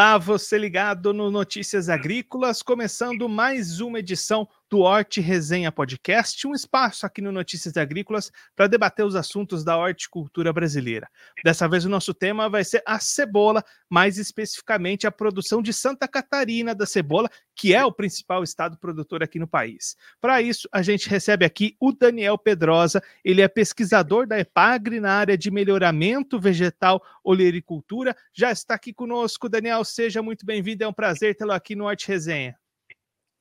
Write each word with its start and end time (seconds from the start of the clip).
Olá, 0.00 0.16
você 0.16 0.56
ligado 0.56 1.12
no 1.12 1.30
Notícias 1.30 1.90
Agrícolas, 1.90 2.62
começando 2.62 3.28
mais 3.28 3.82
uma 3.82 3.98
edição 3.98 4.48
do 4.70 4.82
Horti 4.82 5.20
Resenha 5.20 5.72
Podcast, 5.72 6.46
um 6.46 6.54
espaço 6.54 7.04
aqui 7.04 7.20
no 7.20 7.32
Notícias 7.32 7.76
Agrícolas 7.76 8.30
para 8.54 8.68
debater 8.68 9.04
os 9.04 9.16
assuntos 9.16 9.64
da 9.64 9.76
horticultura 9.76 10.52
brasileira. 10.52 11.08
Dessa 11.42 11.68
vez 11.68 11.84
o 11.84 11.88
nosso 11.88 12.14
tema 12.14 12.48
vai 12.48 12.62
ser 12.62 12.80
a 12.86 13.00
cebola, 13.00 13.64
mais 13.88 14.16
especificamente 14.16 15.08
a 15.08 15.10
produção 15.10 15.60
de 15.60 15.72
Santa 15.72 16.06
Catarina 16.06 16.72
da 16.72 16.86
cebola, 16.86 17.28
que 17.56 17.74
é 17.74 17.84
o 17.84 17.90
principal 17.92 18.44
estado 18.44 18.78
produtor 18.78 19.24
aqui 19.24 19.40
no 19.40 19.48
país. 19.48 19.96
Para 20.20 20.40
isso, 20.40 20.68
a 20.70 20.82
gente 20.82 21.08
recebe 21.08 21.44
aqui 21.44 21.74
o 21.80 21.90
Daniel 21.90 22.38
Pedrosa, 22.38 23.02
ele 23.24 23.42
é 23.42 23.48
pesquisador 23.48 24.24
da 24.24 24.38
EPAGRE 24.38 25.00
na 25.00 25.14
área 25.14 25.36
de 25.36 25.50
melhoramento 25.50 26.38
vegetal 26.38 27.02
olericultura. 27.24 28.16
Já 28.32 28.52
está 28.52 28.74
aqui 28.74 28.92
conosco, 28.92 29.48
Daniel, 29.48 29.84
seja 29.84 30.22
muito 30.22 30.46
bem-vindo, 30.46 30.84
é 30.84 30.88
um 30.88 30.92
prazer 30.92 31.34
tê-lo 31.34 31.50
aqui 31.50 31.74
no 31.74 31.86
Horti 31.86 32.06
Resenha. 32.06 32.56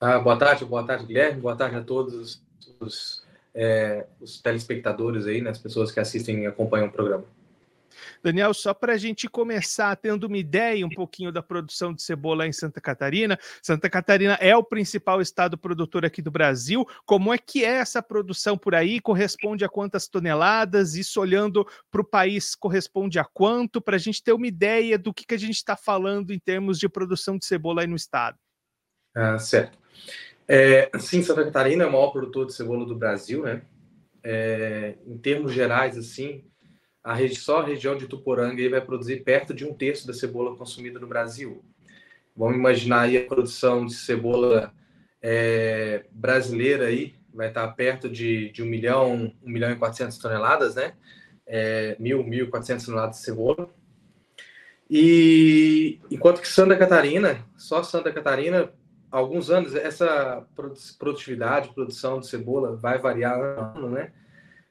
Ah, 0.02 0.17
boa 0.17 0.38
tarde, 0.38 0.63
boa 0.63 0.85
tarde, 0.85 1.05
Guilherme. 1.05 1.41
Boa 1.41 1.55
tarde 1.55 1.76
a 1.76 1.84
todos 1.84 2.41
os, 2.80 3.26
é, 3.53 4.08
os 4.22 4.41
telespectadores 4.41 5.27
aí, 5.27 5.41
né, 5.41 5.49
as 5.49 5.58
pessoas 5.58 5.91
que 5.91 5.99
assistem 5.99 6.44
e 6.44 6.48
acompanham 6.48 6.88
o 6.88 6.91
programa. 6.91 7.25
Daniel, 8.23 8.53
só 8.53 8.73
para 8.73 8.94
a 8.94 8.98
gente 8.98 9.27
começar 9.27 9.94
tendo 9.98 10.25
uma 10.25 10.38
ideia 10.38 10.85
um 10.85 10.89
pouquinho 10.89 11.34
da 11.34 11.41
produção 11.41 11.94
de 11.94 12.02
cebola 12.02 12.48
em 12.48 12.53
Santa 12.53 12.80
Catarina. 12.80 13.38
Santa 13.62 13.89
Catarina 13.89 14.35
é 14.35 14.55
o 14.55 14.63
principal 14.63 15.22
estado 15.22 15.58
produtor 15.58 16.05
aqui 16.05 16.22
do 16.22 16.31
Brasil. 16.31 16.86
Como 17.05 17.34
é 17.34 17.38
que 17.38 17.66
é 17.66 17.75
essa 17.75 18.02
produção 18.02 18.58
por 18.58 18.75
aí? 18.75 19.02
Corresponde 19.02 19.66
a 19.66 19.70
quantas 19.70 20.08
toneladas? 20.08 20.95
Isso 20.95 21.20
olhando 21.20 21.67
para 21.92 22.02
o 22.02 22.05
país 22.05 22.55
corresponde 22.55 23.20
a 23.20 23.25
quanto? 23.25 23.81
Para 23.81 23.95
a 23.95 24.00
gente 24.00 24.23
ter 24.23 24.31
uma 24.31 24.47
ideia 24.47 24.97
do 24.97 25.14
que, 25.14 25.25
que 25.25 25.36
a 25.36 25.39
gente 25.39 25.55
está 25.55 25.75
falando 25.75 26.31
em 26.31 26.39
termos 26.39 26.80
de 26.80 26.88
produção 26.88 27.38
de 27.38 27.45
cebola 27.45 27.81
aí 27.81 27.88
no 27.88 27.95
estado. 27.95 28.38
Ah, 29.16 29.39
certo. 29.39 29.78
É, 30.47 30.89
sim, 31.00 31.22
Santa 31.22 31.44
Catarina 31.44 31.83
é 31.83 31.88
o 31.88 31.92
maior 31.92 32.09
produtor 32.09 32.47
de 32.47 32.53
cebola 32.53 32.86
do 32.86 32.95
Brasil, 32.95 33.44
né? 33.44 33.61
É, 34.23 34.95
em 35.05 35.17
termos 35.17 35.53
gerais, 35.53 35.97
assim, 35.97 36.44
a 37.03 37.14
regi 37.14 37.36
só 37.36 37.59
a 37.59 37.66
região 37.66 37.95
de 37.95 38.08
Tuporanga 38.08 38.70
vai 38.70 38.81
produzir 38.81 39.23
perto 39.23 39.53
de 39.53 39.66
um 39.66 39.73
terço 39.73 40.08
da 40.08 40.14
cebola 40.14 40.55
consumida 40.55 41.00
no 41.00 41.08
Brasil. 41.08 41.64
Vamos 42.36 42.58
imaginar 42.58 43.02
aí 43.02 43.17
a 43.17 43.25
produção 43.25 43.86
de 43.86 43.94
cebola 43.94 44.73
é, 45.22 46.05
brasileira 46.11 46.88
aí, 46.88 47.14
vai 47.33 47.50
estar 47.50 47.67
perto 47.70 48.09
de, 48.09 48.52
de 48.52 48.64
1 48.64 48.66
milhão, 48.66 49.33
1 49.44 49.50
milhão 49.50 49.72
e 49.72 49.75
400 49.75 50.17
toneladas, 50.17 50.75
né? 50.75 50.94
É, 51.45 51.95
1.000, 52.00 52.50
1.400 52.50 52.86
toneladas 52.86 53.17
de 53.17 53.23
cebola. 53.23 53.70
E 54.89 56.00
enquanto 56.09 56.42
que 56.42 56.47
Santa 56.47 56.75
Catarina, 56.75 57.45
só 57.55 57.83
Santa 57.83 58.11
Catarina 58.11 58.72
alguns 59.11 59.49
anos, 59.49 59.75
essa 59.75 60.45
produtividade, 60.97 61.73
produção 61.73 62.19
de 62.19 62.27
cebola 62.27 62.75
vai 62.75 62.97
variar 62.97 63.39
ano, 63.39 63.89
né? 63.89 64.11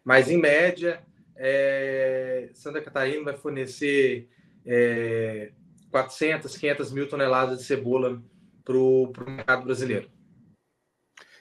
Mas, 0.04 0.30
em 0.30 0.38
média, 0.38 1.02
é, 1.36 2.50
Santa 2.54 2.80
Catarina 2.80 3.24
vai 3.24 3.36
fornecer 3.36 4.28
é, 4.64 5.52
400, 5.90 6.56
500 6.56 6.92
mil 6.92 7.08
toneladas 7.08 7.58
de 7.58 7.64
cebola 7.64 8.22
para 8.64 8.76
o 8.76 9.12
mercado 9.26 9.64
brasileiro. 9.64 10.10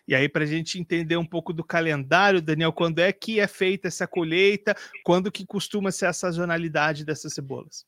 E 0.07 0.15
aí, 0.15 0.29
para 0.29 0.43
a 0.43 0.47
gente 0.47 0.79
entender 0.79 1.17
um 1.17 1.25
pouco 1.25 1.51
do 1.51 1.63
calendário, 1.63 2.41
Daniel, 2.41 2.71
quando 2.71 2.99
é 2.99 3.11
que 3.11 3.41
é 3.41 3.47
feita 3.47 3.89
essa 3.89 4.07
colheita? 4.07 4.73
Quando 5.03 5.31
que 5.31 5.45
costuma 5.45 5.91
ser 5.91 6.05
a 6.05 6.13
sazonalidade 6.13 7.03
dessas 7.03 7.33
cebolas? 7.33 7.85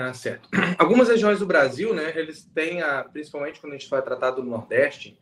Ah, 0.00 0.14
certo. 0.14 0.48
Algumas 0.78 1.08
regiões 1.08 1.40
do 1.40 1.46
Brasil, 1.46 1.92
né, 1.92 2.12
eles 2.14 2.44
têm, 2.54 2.80
a, 2.80 3.02
principalmente 3.02 3.60
quando 3.60 3.72
a 3.72 3.76
gente 3.76 3.90
vai 3.90 4.00
tratar 4.00 4.30
do 4.30 4.44
Nordeste, 4.44 5.18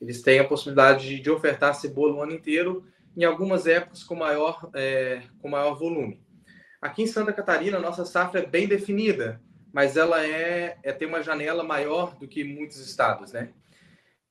eles 0.00 0.22
têm 0.22 0.38
a 0.38 0.46
possibilidade 0.46 1.08
de, 1.08 1.18
de 1.18 1.28
ofertar 1.28 1.74
cebola 1.74 2.14
o 2.14 2.22
ano 2.22 2.32
inteiro, 2.32 2.86
em 3.16 3.24
algumas 3.24 3.66
épocas 3.66 4.04
com 4.04 4.14
maior, 4.14 4.70
é, 4.72 5.22
com 5.42 5.48
maior 5.48 5.74
volume. 5.74 6.22
Aqui 6.80 7.02
em 7.02 7.08
Santa 7.08 7.32
Catarina, 7.32 7.80
nossa 7.80 8.04
safra 8.04 8.38
é 8.38 8.46
bem 8.46 8.68
definida, 8.68 9.42
mas 9.72 9.96
ela 9.96 10.24
é, 10.24 10.78
é 10.84 10.92
tem 10.92 11.08
uma 11.08 11.24
janela 11.24 11.64
maior 11.64 12.14
do 12.14 12.28
que 12.28 12.44
muitos 12.44 12.78
estados, 12.78 13.32
né? 13.32 13.50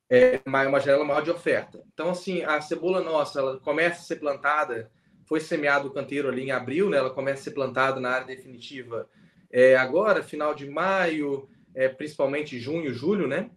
É 0.10 0.40
uma 0.46 0.80
janela 0.80 1.04
maior 1.04 1.22
de 1.22 1.30
oferta. 1.30 1.84
Então, 1.94 2.12
assim, 2.12 2.42
a 2.44 2.62
cebola 2.62 3.02
nossa, 3.02 3.40
ela 3.40 3.60
começa 3.60 4.00
a 4.00 4.04
ser 4.04 4.16
plantada, 4.16 4.90
foi 5.28 5.42
semeado 5.42 5.90
o 5.90 5.94
canteiro 5.94 6.30
ali 6.30 6.44
em 6.44 6.52
abril, 6.52 6.90
né? 6.90 6.98
Ela 6.98 7.10
começa 7.10 7.42
a 7.42 7.44
ser 7.44 7.52
plantada 7.52 8.00
na 8.00 8.12
área 8.12 8.28
definitiva 8.28 9.06
é, 9.52 9.76
agora, 9.76 10.24
final 10.24 10.54
de 10.54 10.70
maio, 10.70 11.50
é, 11.74 11.88
principalmente 11.88 12.60
junho, 12.60 12.94
julho, 12.94 13.28
né? 13.28 13.50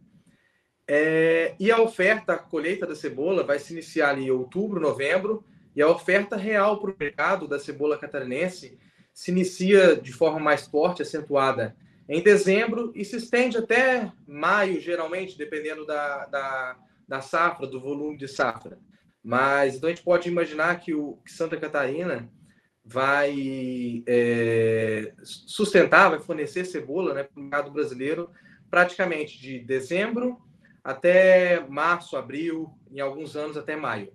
É, 0.89 1.55
e 1.61 1.71
a 1.71 1.81
oferta, 1.81 2.35
a 2.35 2.39
colheita 2.39 2.87
da 2.87 2.95
cebola 2.95 3.43
vai 3.43 3.59
se 3.59 3.73
iniciar 3.73 4.19
em 4.19 4.31
outubro, 4.31 4.81
novembro, 4.81 5.45
e 5.75 5.81
a 5.81 5.89
oferta 5.89 6.37
real 6.37 6.81
para 6.81 6.91
o 6.91 6.97
mercado 6.99 7.49
da 7.49 7.59
cebola 7.59 7.99
catarinense 7.99 8.79
se 9.13 9.31
inicia 9.31 9.97
de 9.97 10.13
forma 10.13 10.41
mais 10.41 10.67
forte, 10.67 11.03
acentuada 11.03 11.77
em 12.09 12.23
dezembro 12.23 12.93
e 12.95 13.05
se 13.05 13.17
estende 13.17 13.57
até 13.59 14.11
maio, 14.27 14.81
geralmente, 14.81 15.39
dependendo 15.39 15.87
da, 15.87 16.27
da, 16.27 16.77
da 17.07 17.21
safra, 17.21 17.67
do 17.67 17.81
volume 17.81 18.17
de 18.17 18.27
safra. 18.27 18.79
Mas 19.23 19.77
então 19.77 19.89
a 19.89 19.93
gente 19.93 20.05
pode 20.05 20.29
imaginar 20.29 20.81
que, 20.81 20.95
o, 20.95 21.19
que 21.25 21.33
Santa 21.33 21.57
Catarina 21.57 22.29
vai 22.85 24.03
é, 24.07 25.13
sustentar, 25.23 26.11
vai 26.11 26.21
fornecer 26.21 26.65
cebola 26.65 27.15
né, 27.15 27.23
para 27.23 27.39
o 27.39 27.43
mercado 27.43 27.71
brasileiro 27.71 28.31
praticamente 28.71 29.41
de 29.41 29.59
dezembro 29.61 30.41
até 30.83 31.61
março, 31.69 32.17
abril, 32.17 32.73
em 32.91 33.01
alguns 33.01 33.37
anos 33.37 33.57
até 33.57 33.77
maio. 33.77 34.13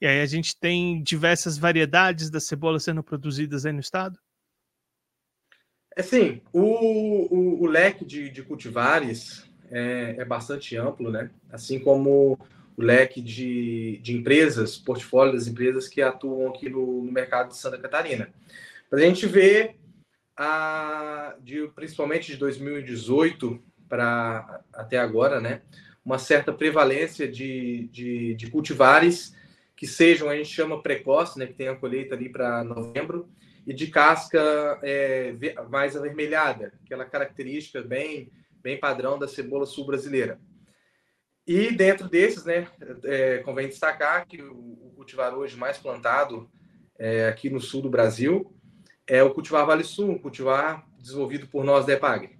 E 0.00 0.06
aí 0.06 0.20
a 0.20 0.26
gente 0.26 0.58
tem 0.58 1.02
diversas 1.02 1.56
variedades 1.56 2.30
da 2.30 2.40
cebola 2.40 2.78
sendo 2.78 3.02
produzidas 3.02 3.64
aí 3.64 3.72
no 3.72 3.80
estado? 3.80 4.18
É 5.94 6.02
sim, 6.02 6.42
o, 6.52 7.34
o, 7.34 7.62
o 7.62 7.66
leque 7.66 8.04
de, 8.04 8.28
de 8.28 8.42
cultivares 8.42 9.48
é, 9.70 10.16
é, 10.18 10.24
bastante 10.24 10.76
amplo, 10.76 11.10
né? 11.10 11.30
Assim 11.50 11.78
como 11.78 12.38
o 12.76 12.82
leque 12.82 13.20
de, 13.20 13.98
de 14.02 14.14
empresas, 14.14 14.76
portfólio 14.76 15.32
das 15.32 15.46
empresas 15.46 15.88
que 15.88 16.02
atuam 16.02 16.48
aqui 16.48 16.68
no, 16.68 17.02
no 17.02 17.10
mercado 17.10 17.48
de 17.48 17.56
Santa 17.56 17.78
Catarina. 17.78 18.28
Para 18.90 18.98
a 18.98 19.02
gente 19.02 19.26
ver, 19.26 19.76
a, 20.36 21.34
de, 21.42 21.68
principalmente 21.74 22.32
de 22.32 22.36
2018 22.36 23.60
para 23.88 24.60
até 24.72 24.98
agora, 24.98 25.40
né, 25.40 25.62
uma 26.04 26.18
certa 26.18 26.52
prevalência 26.52 27.26
de, 27.26 27.88
de, 27.92 28.34
de, 28.34 28.50
cultivares 28.50 29.34
que 29.74 29.86
sejam, 29.86 30.28
a 30.28 30.36
gente 30.36 30.48
chama 30.48 30.82
precoce, 30.82 31.38
né, 31.38 31.46
que 31.46 31.54
tem 31.54 31.68
a 31.68 31.76
colheita 31.76 32.14
ali 32.14 32.28
para 32.28 32.64
novembro, 32.64 33.28
e 33.66 33.72
de 33.72 33.88
casca 33.88 34.78
é, 34.82 35.34
mais 35.68 35.96
avermelhada, 35.96 36.72
aquela 36.84 37.04
característica 37.04 37.82
bem, 37.82 38.30
bem 38.62 38.78
padrão 38.78 39.18
da 39.18 39.26
cebola 39.26 39.66
sul 39.66 39.86
brasileira. 39.86 40.38
E 41.46 41.70
dentro 41.70 42.08
desses, 42.08 42.44
né, 42.44 42.66
é, 43.04 43.38
convém 43.38 43.68
destacar 43.68 44.26
que 44.26 44.42
o, 44.42 44.92
cultivar 44.96 45.32
hoje 45.34 45.56
mais 45.56 45.78
plantado 45.78 46.50
é, 46.98 47.28
aqui 47.28 47.48
no 47.48 47.60
sul 47.60 47.82
do 47.82 47.90
Brasil 47.90 48.52
é 49.06 49.22
o 49.22 49.32
cultivar 49.32 49.64
Vale 49.64 49.84
Sul, 49.84 50.10
um 50.10 50.18
cultivar 50.18 50.84
desenvolvido 50.98 51.46
por 51.46 51.64
nós 51.64 51.86
da 51.86 51.92
EPAG. 51.92 52.36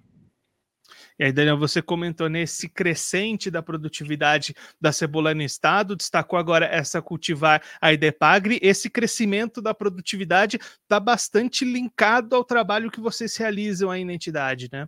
E 1.19 1.25
aí, 1.25 1.33
Daniel, 1.33 1.56
você 1.56 1.81
comentou 1.81 2.28
nesse 2.28 2.69
crescente 2.69 3.50
da 3.50 3.62
produtividade 3.62 4.55
da 4.78 4.93
cebola 4.93 5.33
no 5.34 5.43
estado, 5.43 5.97
destacou 5.97 6.39
agora 6.39 6.66
essa 6.66 7.01
cultivar 7.01 7.63
a 7.80 7.92
Idepagre. 7.92 8.59
Esse 8.60 8.91
crescimento 8.91 9.63
da 9.63 9.72
produtividade 9.72 10.59
está 10.83 11.01
bastante 11.01 11.65
linkado 11.65 12.36
ao 12.36 12.45
trabalho 12.45 12.91
que 12.91 13.01
vocês 13.01 13.34
realizam 13.36 13.91
aí 13.91 14.04
na 14.04 14.13
entidade, 14.13 14.69
né? 14.71 14.86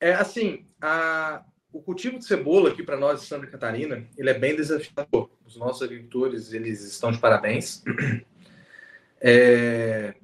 É 0.00 0.14
assim, 0.14 0.66
a, 0.80 1.44
o 1.76 1.82
cultivo 1.82 2.18
de 2.18 2.24
cebola 2.24 2.70
aqui 2.70 2.82
para 2.82 2.96
nós 2.96 3.20
de 3.20 3.26
Santa 3.26 3.46
Catarina, 3.46 4.06
ele 4.16 4.30
é 4.30 4.38
bem 4.38 4.56
desafiador. 4.56 5.30
Os 5.44 5.56
nossos 5.56 5.82
agricultores, 5.82 6.52
eles 6.52 6.82
estão 6.82 7.12
de 7.12 7.18
parabéns. 7.18 7.82
É, 9.18 10.14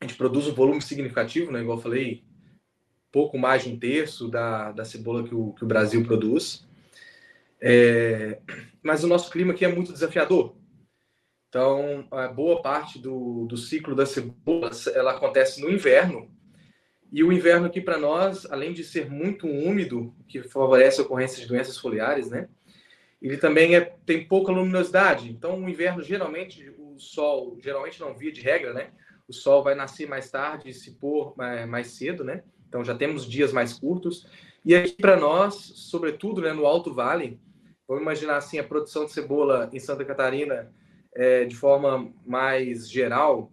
a 0.00 0.04
gente 0.04 0.16
produz 0.16 0.46
um 0.46 0.54
volume 0.54 0.80
significativo, 0.80 1.52
né? 1.52 1.60
Igual 1.60 1.76
eu 1.76 1.82
falei, 1.82 2.24
pouco 3.12 3.38
mais 3.38 3.64
de 3.64 3.68
um 3.68 3.78
terço 3.78 4.28
da, 4.28 4.72
da 4.72 4.84
cebola 4.84 5.22
que 5.28 5.34
o, 5.34 5.52
que 5.52 5.62
o 5.62 5.66
Brasil 5.66 6.02
produz. 6.04 6.66
É, 7.60 8.40
mas 8.82 9.04
o 9.04 9.08
nosso 9.08 9.30
clima 9.30 9.52
aqui 9.52 9.64
é 9.64 9.68
muito 9.68 9.92
desafiador. 9.92 10.54
Então, 11.48 12.06
a 12.10 12.28
boa 12.28 12.62
parte 12.62 12.98
do, 12.98 13.46
do 13.46 13.56
ciclo 13.56 13.94
da 13.94 14.06
cebola, 14.06 14.70
ela 14.94 15.12
acontece 15.12 15.60
no 15.60 15.70
inverno, 15.70 16.30
e 17.12 17.24
o 17.24 17.32
inverno 17.32 17.66
aqui 17.66 17.80
para 17.80 17.98
nós, 17.98 18.46
além 18.50 18.72
de 18.72 18.84
ser 18.84 19.10
muito 19.10 19.46
úmido, 19.46 20.14
que 20.26 20.42
favorece 20.42 21.00
a 21.00 21.04
ocorrência 21.04 21.40
de 21.40 21.48
doenças 21.48 21.78
foliares, 21.78 22.28
né? 22.28 22.48
Ele 23.20 23.36
também 23.36 23.74
é, 23.74 23.80
tem 24.06 24.26
pouca 24.26 24.52
luminosidade. 24.52 25.30
Então, 25.30 25.64
o 25.64 25.68
inverno, 25.68 26.02
geralmente, 26.02 26.72
o 26.78 26.98
sol, 26.98 27.58
geralmente 27.60 27.98
não 28.00 28.14
via 28.14 28.30
de 28.30 28.40
regra, 28.40 28.72
né? 28.72 28.90
O 29.26 29.32
sol 29.32 29.62
vai 29.62 29.74
nascer 29.74 30.08
mais 30.08 30.30
tarde 30.30 30.70
e 30.70 30.74
se 30.74 30.92
pôr 30.92 31.34
mais 31.66 31.88
cedo, 31.88 32.24
né? 32.24 32.42
então 32.68 32.84
já 32.84 32.94
temos 32.94 33.26
dias 33.26 33.52
mais 33.52 33.72
curtos. 33.72 34.26
E 34.64 34.74
aqui 34.74 34.92
para 34.92 35.16
nós, 35.16 35.54
sobretudo 35.54 36.42
né, 36.42 36.52
no 36.52 36.66
Alto 36.66 36.92
Vale, 36.92 37.40
vamos 37.86 38.02
imaginar 38.02 38.36
assim 38.36 38.58
a 38.58 38.64
produção 38.64 39.06
de 39.06 39.12
cebola 39.12 39.68
em 39.72 39.80
Santa 39.80 40.04
Catarina 40.04 40.70
é, 41.14 41.44
de 41.44 41.56
forma 41.56 42.12
mais 42.26 42.88
geral, 42.88 43.50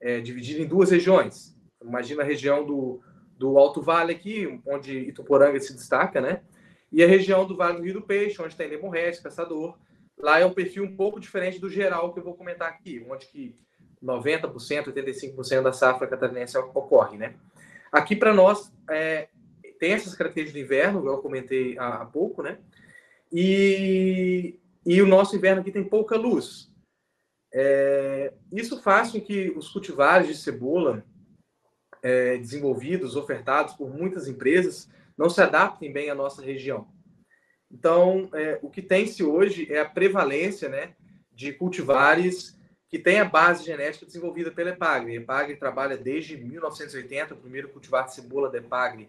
é, 0.00 0.20
dividida 0.20 0.60
em 0.60 0.66
duas 0.66 0.90
regiões. 0.90 1.56
Imagina 1.82 2.22
a 2.22 2.26
região 2.26 2.64
do, 2.64 3.00
do 3.36 3.58
Alto 3.58 3.80
Vale 3.80 4.12
aqui, 4.12 4.60
onde 4.66 4.98
Ituporanga 4.98 5.58
se 5.60 5.74
destaca, 5.74 6.20
né? 6.20 6.42
E 6.92 7.02
a 7.02 7.06
região 7.06 7.46
do 7.46 7.56
Vale 7.56 7.78
do 7.78 7.84
Rio 7.84 7.94
do 7.94 8.02
Peixe, 8.02 8.40
onde 8.42 8.56
tem 8.56 8.68
Lemon 8.68 8.90
Caçador. 9.22 9.78
Lá 10.18 10.38
é 10.38 10.44
um 10.44 10.52
perfil 10.52 10.84
um 10.84 10.96
pouco 10.96 11.18
diferente 11.18 11.58
do 11.58 11.70
geral 11.70 12.12
que 12.12 12.20
eu 12.20 12.24
vou 12.24 12.34
comentar 12.34 12.68
aqui, 12.68 13.04
onde 13.08 13.26
que 13.26 13.56
90%, 14.02 14.92
85% 14.92 15.62
da 15.62 15.72
safra 15.72 16.06
catarinense 16.06 16.58
ocorre, 16.58 17.16
né? 17.16 17.34
Aqui 17.92 18.14
para 18.14 18.32
nós 18.32 18.72
é, 18.88 19.28
tem 19.78 19.92
essas 19.92 20.14
características 20.14 20.60
de 20.60 20.64
inverno, 20.64 21.06
eu 21.06 21.18
comentei 21.18 21.78
há, 21.78 22.02
há 22.02 22.06
pouco, 22.06 22.42
né? 22.42 22.58
E, 23.32 24.58
e 24.84 25.00
o 25.00 25.06
nosso 25.06 25.36
inverno 25.36 25.60
aqui 25.60 25.70
tem 25.70 25.84
pouca 25.84 26.16
luz. 26.16 26.70
É, 27.52 28.32
isso 28.52 28.80
faz 28.80 29.10
com 29.10 29.20
que 29.20 29.50
os 29.56 29.68
cultivares 29.68 30.28
de 30.28 30.36
cebola 30.36 31.04
é, 32.02 32.36
desenvolvidos, 32.36 33.16
ofertados 33.16 33.74
por 33.74 33.90
muitas 33.90 34.28
empresas, 34.28 34.88
não 35.16 35.28
se 35.28 35.40
adaptem 35.40 35.92
bem 35.92 36.10
à 36.10 36.14
nossa 36.14 36.42
região. 36.42 36.88
Então, 37.70 38.28
é, 38.34 38.58
o 38.62 38.70
que 38.70 38.82
tem-se 38.82 39.22
hoje 39.22 39.72
é 39.72 39.80
a 39.80 39.88
prevalência 39.88 40.68
né, 40.68 40.94
de 41.32 41.52
cultivares 41.52 42.58
que 42.88 42.98
têm 42.98 43.20
a 43.20 43.24
base 43.24 43.64
genética 43.64 44.04
desenvolvida 44.04 44.50
pela 44.50 44.70
Epagre. 44.70 45.12
A 45.12 45.20
Epagre 45.20 45.56
trabalha 45.56 45.96
desde 45.96 46.36
1980, 46.36 47.34
o 47.34 47.36
primeiro 47.36 47.68
cultivar 47.68 48.06
de 48.06 48.14
cebola 48.14 48.50
da 48.50 48.58
Epagre 48.58 49.08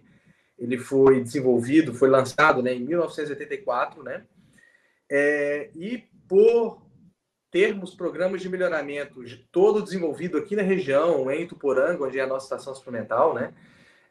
ele 0.62 0.78
foi 0.78 1.24
desenvolvido, 1.24 1.92
foi 1.92 2.08
lançado 2.08 2.62
né, 2.62 2.76
em 2.76 2.82
1984, 2.82 4.04
né? 4.04 4.24
É, 5.10 5.72
e 5.76 6.04
por 6.28 6.80
termos 7.52 7.94
programas 7.94 8.42
de 8.42 8.50
melhoramento 8.50 9.22
todo 9.52 9.84
desenvolvido 9.84 10.38
aqui 10.38 10.56
na 10.56 10.64
região, 10.64 11.30
em 11.30 11.46
Tuporanga, 11.46 12.04
onde 12.04 12.18
é 12.18 12.24
a 12.24 12.28
nossa 12.28 12.46
estação 12.46 12.74
experimental, 12.74 13.34
né? 13.36 13.54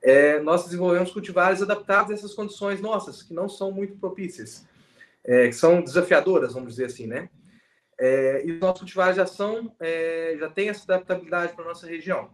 é, 0.02 0.40
nós 0.40 0.64
desenvolvemos 0.64 1.12
cultivares 1.12 1.62
adaptados 1.62 2.10
a 2.10 2.14
essas 2.14 2.34
condições 2.34 2.81
nossas, 2.81 3.22
que 3.22 3.34
não 3.34 3.48
são 3.48 3.70
muito 3.70 3.96
propícias, 3.96 4.66
é, 5.25 5.48
que 5.48 5.52
são 5.52 5.82
desafiadoras, 5.82 6.54
vamos 6.54 6.70
dizer 6.70 6.87
assim, 6.87 7.06
né? 7.06 7.28
É, 7.98 8.42
e 8.46 8.52
os 8.52 8.60
nossos 8.60 8.81
cultivares 8.81 9.16
já 9.16 9.26
são, 9.26 9.75
é, 9.78 10.37
já 10.38 10.48
têm 10.48 10.70
essa 10.70 10.84
adaptabilidade 10.84 11.52
para 11.52 11.64
a 11.64 11.69
nossa 11.69 11.87
região. 11.87 12.31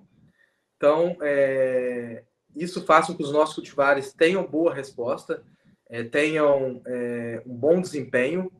Então, 0.77 1.17
é, 1.21 2.23
isso 2.55 2.85
faz 2.85 3.09
com 3.09 3.17
que 3.17 3.23
os 3.23 3.33
nossos 3.33 3.57
cultivares 3.57 4.13
tenham 4.13 4.47
boa 4.47 4.73
resposta, 4.73 5.43
é, 5.89 6.05
tenham 6.05 6.83
um 7.45 7.55
bom 7.55 7.81
desempenho, 7.81 8.51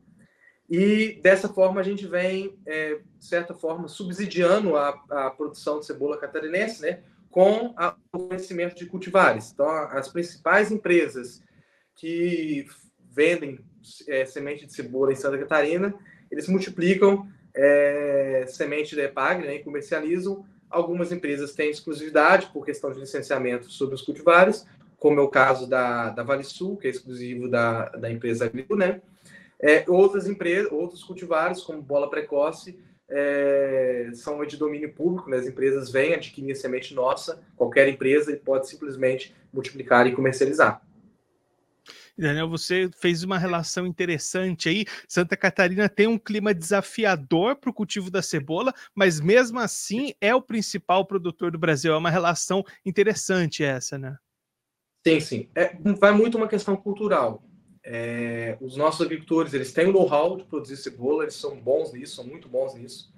e 0.69 1.19
dessa 1.21 1.47
forma 1.47 1.79
a 1.79 1.83
gente 1.83 2.05
vem, 2.05 2.57
de 2.65 3.25
certa 3.25 3.53
forma, 3.53 3.87
subsidiando 3.87 4.75
a, 4.75 4.89
a 5.09 5.29
produção 5.29 5.79
de 5.79 5.85
cebola 5.85 6.17
catarinense, 6.17 6.81
né? 6.81 6.99
com 7.29 7.73
a, 7.77 7.95
o 8.11 8.27
conhecimento 8.27 8.75
de 8.75 8.85
cultivares. 8.85 9.51
Então, 9.53 9.67
as 9.67 10.07
principais 10.07 10.71
empresas 10.71 11.41
que 11.95 12.65
vendem 13.11 13.59
é, 14.07 14.25
semente 14.25 14.65
de 14.65 14.73
cebola 14.73 15.11
em 15.11 15.15
Santa 15.15 15.37
Catarina, 15.37 15.93
eles 16.31 16.47
multiplicam 16.47 17.27
é, 17.55 18.45
semente 18.47 18.95
da 18.95 19.03
EPAGRE 19.03 19.47
né, 19.47 19.55
e 19.55 19.63
comercializam. 19.63 20.45
Algumas 20.69 21.11
empresas 21.11 21.53
têm 21.53 21.69
exclusividade 21.69 22.47
por 22.47 22.65
questão 22.65 22.91
de 22.91 22.99
licenciamento 22.99 23.69
sobre 23.71 23.95
os 23.95 24.01
cultivares, 24.01 24.65
como 24.97 25.19
é 25.19 25.23
o 25.23 25.29
caso 25.29 25.67
da, 25.67 26.09
da 26.09 26.23
Vale 26.23 26.43
Sul, 26.43 26.77
que 26.77 26.87
é 26.87 26.89
exclusivo 26.89 27.47
da, 27.47 27.89
da 27.89 28.11
empresa 28.11 28.45
Agrícola, 28.45 28.79
né? 28.79 29.01
É, 29.61 29.83
outras 29.87 30.27
empresas, 30.27 30.71
outros 30.71 31.03
cultivares, 31.03 31.61
como 31.61 31.81
bola 31.81 32.09
precoce, 32.09 32.79
é, 33.09 34.09
são 34.13 34.45
de 34.45 34.57
domínio 34.57 34.93
público, 34.93 35.29
né? 35.29 35.37
as 35.37 35.47
empresas 35.47 35.89
vêm 35.89 36.13
adquirir 36.13 36.51
a 36.51 36.55
semente 36.55 36.93
nossa, 36.93 37.41
qualquer 37.55 37.87
empresa 37.87 38.37
pode 38.43 38.67
simplesmente 38.67 39.33
multiplicar 39.51 40.05
e 40.07 40.13
comercializar. 40.13 40.81
Daniel, 42.17 42.49
você 42.49 42.89
fez 42.99 43.23
uma 43.23 43.37
relação 43.37 43.85
interessante 43.85 44.67
aí. 44.67 44.85
Santa 45.07 45.37
Catarina 45.37 45.87
tem 45.87 46.07
um 46.07 46.17
clima 46.17 46.51
desafiador 46.51 47.55
para 47.55 47.69
o 47.69 47.73
cultivo 47.73 48.09
da 48.09 48.23
cebola, 48.23 48.73
mas 48.95 49.19
mesmo 49.19 49.59
assim 49.59 50.13
é 50.19 50.33
o 50.33 50.41
principal 50.41 51.05
produtor 51.05 51.51
do 51.51 51.59
Brasil. 51.59 51.93
É 51.93 51.97
uma 51.97 52.09
relação 52.09 52.65
interessante 52.83 53.63
essa, 53.63 53.99
né? 53.99 54.17
Sim, 55.05 55.19
sim. 55.19 55.49
É, 55.53 55.77
vai 55.99 56.11
muito 56.11 56.37
uma 56.37 56.47
questão 56.47 56.75
cultural. 56.75 57.43
É, 57.89 58.57
os 58.59 58.75
nossos 58.75 59.05
agricultores 59.05 59.53
eles 59.53 59.71
têm 59.71 59.87
o 59.87 59.93
know-how 59.93 60.35
de 60.35 60.43
produzir 60.43 60.75
cebola, 60.75 61.23
eles 61.23 61.35
são 61.35 61.57
bons 61.57 61.93
nisso, 61.93 62.17
são 62.17 62.25
muito 62.25 62.49
bons 62.49 62.75
nisso. 62.75 63.09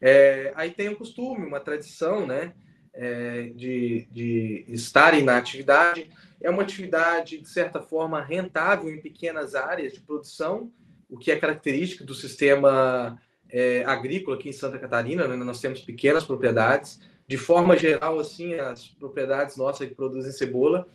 É, 0.00 0.50
aí 0.56 0.70
tem 0.70 0.88
um 0.88 0.94
costume, 0.94 1.46
uma 1.46 1.60
tradição, 1.60 2.26
né, 2.26 2.54
é, 2.94 3.50
de, 3.54 4.08
de 4.10 4.64
estarem 4.68 5.22
na 5.22 5.36
atividade. 5.36 6.10
É 6.40 6.48
uma 6.48 6.62
atividade, 6.62 7.36
de 7.36 7.46
certa 7.46 7.82
forma, 7.82 8.18
rentável 8.22 8.88
em 8.88 8.98
pequenas 8.98 9.54
áreas 9.54 9.92
de 9.92 10.00
produção, 10.00 10.72
o 11.10 11.18
que 11.18 11.30
é 11.30 11.36
característico 11.36 12.02
do 12.02 12.14
sistema 12.14 13.20
é, 13.50 13.84
agrícola 13.84 14.38
aqui 14.38 14.48
em 14.48 14.52
Santa 14.52 14.78
Catarina. 14.78 15.28
Né? 15.28 15.36
Nós 15.36 15.60
temos 15.60 15.82
pequenas 15.82 16.24
propriedades. 16.24 16.98
De 17.26 17.36
forma 17.36 17.76
geral, 17.76 18.18
assim, 18.18 18.54
as 18.54 18.86
propriedades 18.86 19.56
nossas 19.56 19.86
que 19.86 19.94
produzem 19.94 20.32
cebola, 20.32 20.88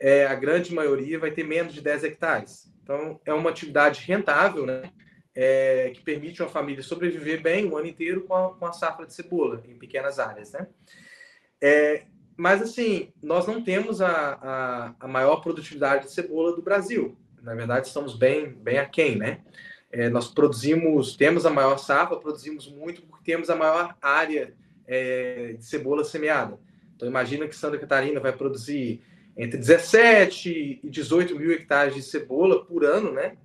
é, 0.00 0.26
a 0.26 0.34
grande 0.34 0.74
maioria 0.74 1.18
vai 1.18 1.30
ter 1.30 1.44
menos 1.44 1.74
de 1.74 1.82
10 1.82 2.04
hectares. 2.04 2.72
Então, 2.82 3.20
é 3.24 3.34
uma 3.34 3.50
atividade 3.50 4.02
rentável, 4.06 4.64
né? 4.64 4.90
É, 5.32 5.92
que 5.94 6.00
permite 6.00 6.42
uma 6.42 6.48
família 6.48 6.82
sobreviver 6.82 7.40
bem 7.40 7.64
o 7.66 7.76
ano 7.76 7.86
inteiro 7.86 8.22
com 8.22 8.34
a, 8.34 8.52
com 8.52 8.66
a 8.66 8.72
safra 8.72 9.06
de 9.06 9.14
cebola 9.14 9.62
em 9.68 9.78
pequenas 9.78 10.18
áreas, 10.18 10.52
né? 10.52 10.66
É, 11.60 12.02
mas, 12.36 12.62
assim, 12.62 13.12
nós 13.22 13.46
não 13.46 13.62
temos 13.62 14.00
a, 14.00 14.08
a, 14.10 14.94
a, 14.98 15.06
maior 15.06 15.36
produtividade 15.36 16.06
de 16.06 16.12
cebola 16.12 16.56
do 16.56 16.62
Brasil. 16.62 17.16
Na 17.42 17.54
verdade, 17.54 17.86
estamos 17.86 18.16
bem, 18.16 18.48
bem 18.48 18.78
aquém, 18.78 19.16
né? 19.16 19.40
É, 19.92 20.08
nós 20.08 20.28
produzimos, 20.28 21.16
temos 21.16 21.44
a 21.44 21.50
maior 21.50 21.78
safra, 21.78 22.16
produzimos 22.16 22.70
muito 22.70 23.02
porque 23.02 23.30
temos 23.30 23.50
a 23.50 23.56
maior 23.56 23.94
área 24.00 24.54
é, 24.86 25.52
de 25.52 25.64
cebola 25.64 26.02
semeada. 26.02 26.58
Então, 26.96 27.06
imagina 27.06 27.46
que 27.46 27.54
Santa 27.54 27.78
Catarina 27.78 28.20
vai 28.20 28.32
produzir 28.32 29.02
entre 29.40 29.56
17 29.56 30.80
e 30.84 30.90
18 30.90 31.34
mil 31.34 31.50
hectares 31.50 31.94
de 31.94 32.02
cebola 32.02 32.62
por 32.62 32.84
ano, 32.84 33.10
né? 33.10 33.38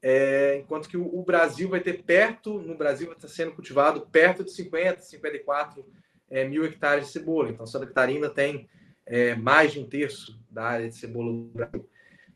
É, 0.00 0.58
enquanto 0.58 0.88
que 0.88 0.96
o, 0.96 1.22
Brasil 1.22 1.68
vai 1.68 1.80
ter 1.80 2.04
perto, 2.04 2.60
no 2.60 2.76
Brasil 2.76 3.10
estar 3.10 3.26
sendo 3.26 3.50
cultivado 3.52 4.02
perto 4.02 4.44
de 4.44 4.52
50, 4.52 5.00
54 5.00 5.84
é, 6.30 6.46
mil 6.46 6.64
hectares 6.64 7.06
de 7.06 7.12
cebola. 7.12 7.50
Então, 7.50 7.66
Santa 7.66 7.86
Catarina 7.86 8.30
tem 8.30 8.68
é, 9.04 9.34
mais 9.34 9.72
de 9.72 9.80
um 9.80 9.88
terço 9.88 10.38
da 10.48 10.66
área 10.66 10.88
de 10.88 10.94
cebola 10.94 11.32
do 11.32 11.50
Brasil. 11.52 11.90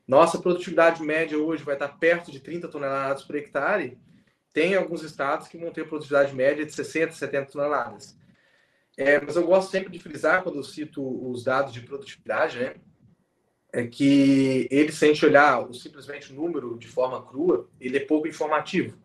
Nossa 0.05 0.41
produtividade 0.41 1.01
média 1.01 1.39
hoje 1.39 1.63
vai 1.63 1.77
estar 1.77 1.89
perto 1.89 2.33
de 2.33 2.41
30 2.41 2.67
toneladas 2.67 3.23
por 3.23 3.37
hectare. 3.37 3.97
Tem 4.53 4.75
alguns 4.75 5.05
estados 5.05 5.47
que 5.47 5.59
vão 5.59 5.71
ter 5.71 5.87
produtividade 5.87 6.35
média 6.35 6.67
de 6.67 6.73
60, 6.73 7.13
70 7.13 7.53
toneladas. 7.53 8.19
É, 8.97 9.21
mas 9.21 9.37
eu 9.37 9.47
gosto 9.47 9.71
sempre 9.71 9.93
de 9.93 10.01
frisar, 10.01 10.43
quando 10.43 10.57
eu 10.57 10.65
cito 10.65 11.31
os 11.31 11.45
dados 11.45 11.73
de 11.73 11.83
produtividade, 11.83 12.59
né? 12.59 12.75
É 13.73 13.87
que 13.87 14.67
ele, 14.71 14.91
se 14.93 15.05
a 15.05 15.09
gente 15.09 15.25
olhar 15.27 15.67
simplesmente 15.75 16.33
o 16.33 16.37
número 16.37 16.79
de 16.79 16.89
forma 16.89 17.23
crua, 17.23 17.69
ele 17.81 17.99
é 17.99 18.01
pouco 18.01 18.27
informativo. 18.27 18.97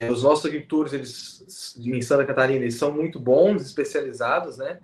É, 0.00 0.10
os 0.10 0.22
nossos 0.22 0.46
agricultores, 0.46 0.92
eles, 0.92 1.76
em 1.78 2.02
Santa 2.02 2.24
Catarina, 2.24 2.62
eles 2.62 2.76
são 2.76 2.92
muito 2.92 3.20
bons, 3.20 3.62
especializados, 3.62 4.56
né? 4.56 4.80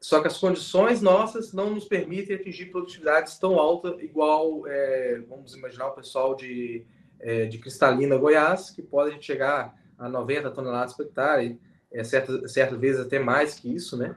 Só 0.00 0.20
que 0.20 0.26
as 0.26 0.36
condições 0.36 1.00
nossas 1.00 1.52
não 1.52 1.70
nos 1.70 1.86
permitem 1.86 2.36
atingir 2.36 2.66
produtividades 2.66 3.38
tão 3.38 3.58
altas, 3.58 3.98
igual, 4.02 4.66
é, 4.66 5.22
vamos 5.28 5.54
imaginar, 5.54 5.88
o 5.88 5.94
pessoal 5.94 6.34
de, 6.34 6.84
é, 7.20 7.46
de 7.46 7.58
Cristalina, 7.58 8.16
Goiás, 8.16 8.70
que 8.70 8.82
podem 8.82 9.20
chegar 9.22 9.74
a 9.96 10.08
90 10.08 10.50
toneladas 10.50 10.94
por 10.94 11.06
hectare, 11.06 11.58
é, 11.90 12.04
certas, 12.04 12.52
certas 12.52 12.78
vezes 12.78 13.00
até 13.00 13.18
mais 13.18 13.54
que 13.54 13.74
isso, 13.74 13.96
né? 13.96 14.14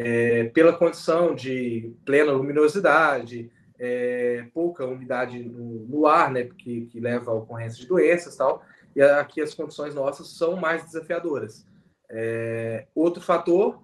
É, 0.00 0.44
pela 0.44 0.72
condição 0.72 1.34
de 1.34 1.92
plena 2.04 2.30
luminosidade, 2.30 3.50
é, 3.76 4.46
pouca 4.54 4.86
umidade 4.86 5.42
no, 5.42 5.86
no, 5.88 6.06
ar, 6.06 6.30
né, 6.30 6.44
que, 6.44 6.82
que 6.82 7.00
leva 7.00 7.32
à 7.32 7.34
ocorrência 7.34 7.80
de 7.80 7.88
doenças 7.88 8.34
e 8.34 8.38
tal, 8.38 8.62
e 8.94 9.02
aqui 9.02 9.40
as 9.40 9.54
condições 9.54 9.96
nossas 9.96 10.28
são 10.36 10.54
mais 10.54 10.84
desafiadoras. 10.84 11.66
É, 12.08 12.86
outro 12.94 13.20
fator 13.20 13.82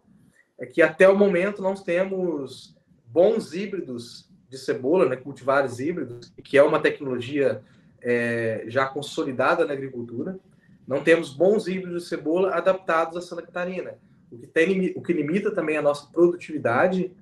é 0.57 0.65
que 0.65 0.81
até 0.81 1.09
o 1.09 1.19
momento 1.19 1.61
nós 1.61 1.83
temos 1.83 2.77
bons 3.07 3.53
híbridos 3.53 4.31
de 4.49 4.57
cebola, 4.57 5.09
né, 5.09 5.17
cultivares 5.17 5.81
híbridos, 5.81 6.33
que 6.45 6.57
é 6.57 6.63
uma 6.63 6.79
tecnologia 6.79 7.61
é, 8.01 8.63
já 8.69 8.87
consolidada 8.87 9.65
na 9.65 9.73
agricultura. 9.73 10.39
Não 10.87 11.03
temos 11.03 11.35
bons 11.35 11.67
híbridos 11.67 12.05
de 12.05 12.09
cebola 12.09 12.55
adaptados 12.55 13.17
a 13.17 13.21
Santa 13.21 13.43
Catarina 13.43 13.99
o 14.35 14.39
que, 14.39 14.47
tem, 14.47 14.93
o 14.97 15.03
que 15.03 15.13
limita 15.13 15.51
também 15.51 15.77
a 15.77 15.83
nossa 15.83 16.07
produtividade 16.11 17.13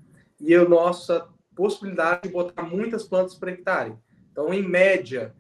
e 0.41 0.55
a 0.55 0.69
nossa 0.69 1.29
possibilidade 1.55 2.23
de 2.23 2.29
botar 2.31 2.63
muitas 2.63 3.05
plantas 3.05 3.35
por 3.35 3.49
hectare. 3.49 3.95
Então, 4.31 4.53
em 4.53 4.63
média, 4.63 5.35